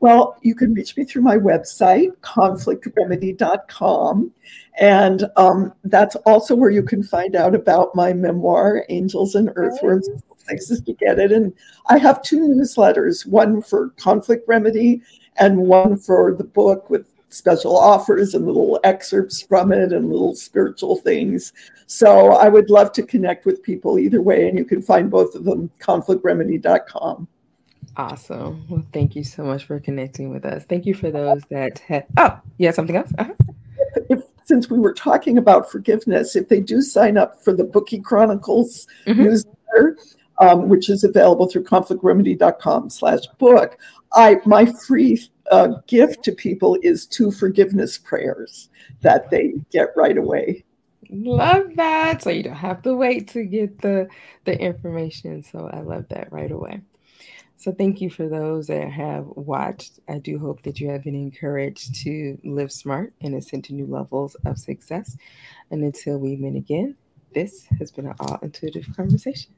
Well, 0.00 0.36
you 0.42 0.54
can 0.54 0.74
reach 0.74 0.96
me 0.96 1.04
through 1.04 1.22
my 1.22 1.38
website, 1.38 2.14
conflictremedy.com. 2.18 4.32
And 4.78 5.24
um, 5.36 5.72
that's 5.84 6.16
also 6.16 6.54
where 6.54 6.70
you 6.70 6.82
can 6.82 7.02
find 7.02 7.34
out 7.34 7.54
about 7.54 7.94
my 7.94 8.12
memoir, 8.12 8.84
Angels 8.90 9.34
and 9.34 9.50
Earthworms, 9.56 10.08
places 10.46 10.82
to 10.82 10.92
get 10.92 11.18
it. 11.18 11.32
And 11.32 11.52
I 11.88 11.96
have 11.98 12.22
two 12.22 12.40
newsletters 12.40 13.26
one 13.26 13.62
for 13.62 13.88
Conflict 13.96 14.46
Remedy 14.46 15.02
and 15.38 15.56
one 15.58 15.96
for 15.96 16.34
the 16.34 16.44
book 16.44 16.90
with 16.90 17.06
special 17.28 17.76
offers 17.76 18.34
and 18.34 18.46
little 18.46 18.80
excerpts 18.84 19.42
from 19.42 19.72
it 19.72 19.92
and 19.92 20.10
little 20.10 20.34
spiritual 20.34 20.96
things. 20.96 21.52
So 21.86 22.32
I 22.32 22.48
would 22.48 22.70
love 22.70 22.92
to 22.92 23.02
connect 23.02 23.46
with 23.46 23.62
people 23.62 23.98
either 23.98 24.22
way. 24.22 24.48
And 24.48 24.58
you 24.58 24.64
can 24.64 24.82
find 24.82 25.10
both 25.10 25.34
of 25.34 25.44
them, 25.44 25.70
conflictremedy.com. 25.80 27.28
Awesome. 27.96 28.66
Well, 28.68 28.84
thank 28.92 29.16
you 29.16 29.24
so 29.24 29.42
much 29.42 29.64
for 29.64 29.80
connecting 29.80 30.30
with 30.30 30.44
us. 30.44 30.64
Thank 30.64 30.84
you 30.84 30.94
for 30.94 31.10
those 31.10 31.42
that 31.50 31.78
had. 31.78 32.06
Oh, 32.16 32.38
yeah, 32.58 32.70
something 32.70 32.96
else? 32.96 33.10
Uh-huh. 33.16 33.32
If, 34.10 34.22
since 34.44 34.68
we 34.68 34.78
were 34.78 34.92
talking 34.92 35.38
about 35.38 35.70
forgiveness, 35.70 36.36
if 36.36 36.48
they 36.48 36.60
do 36.60 36.82
sign 36.82 37.16
up 37.16 37.42
for 37.42 37.52
the 37.54 37.64
Bookie 37.64 38.00
Chronicles 38.00 38.86
mm-hmm. 39.06 39.22
newsletter, 39.22 39.96
um, 40.38 40.68
which 40.68 40.90
is 40.90 41.04
available 41.04 41.48
through 41.48 41.64
conflictremedy.com 41.64 42.90
slash 42.90 43.26
book, 43.38 43.78
I 44.12 44.40
my 44.44 44.66
free 44.66 45.20
uh, 45.50 45.68
gift 45.86 46.22
to 46.24 46.32
people 46.32 46.78
is 46.82 47.06
two 47.06 47.30
forgiveness 47.30 47.98
prayers 47.98 48.68
that 49.02 49.30
they 49.30 49.54
get 49.70 49.88
right 49.96 50.16
away. 50.16 50.64
Love 51.08 51.76
that. 51.76 52.22
So 52.22 52.30
you 52.30 52.42
don't 52.42 52.54
have 52.54 52.82
to 52.82 52.94
wait 52.96 53.28
to 53.28 53.44
get 53.44 53.80
the 53.80 54.08
the 54.44 54.58
information. 54.60 55.42
So 55.42 55.70
I 55.72 55.80
love 55.80 56.06
that 56.10 56.32
right 56.32 56.50
away. 56.50 56.80
So, 57.58 57.72
thank 57.72 58.02
you 58.02 58.10
for 58.10 58.28
those 58.28 58.66
that 58.66 58.90
have 58.90 59.24
watched. 59.28 59.98
I 60.08 60.18
do 60.18 60.38
hope 60.38 60.62
that 60.62 60.78
you 60.78 60.90
have 60.90 61.04
been 61.04 61.14
encouraged 61.14 61.94
to 62.02 62.38
live 62.44 62.70
smart 62.70 63.14
and 63.22 63.34
ascend 63.34 63.64
to 63.64 63.74
new 63.74 63.86
levels 63.86 64.34
of 64.44 64.58
success. 64.58 65.16
And 65.70 65.82
until 65.82 66.18
we 66.18 66.36
meet 66.36 66.56
again, 66.56 66.96
this 67.34 67.66
has 67.78 67.90
been 67.90 68.08
an 68.08 68.14
all 68.20 68.38
intuitive 68.42 68.94
conversation. 68.94 69.52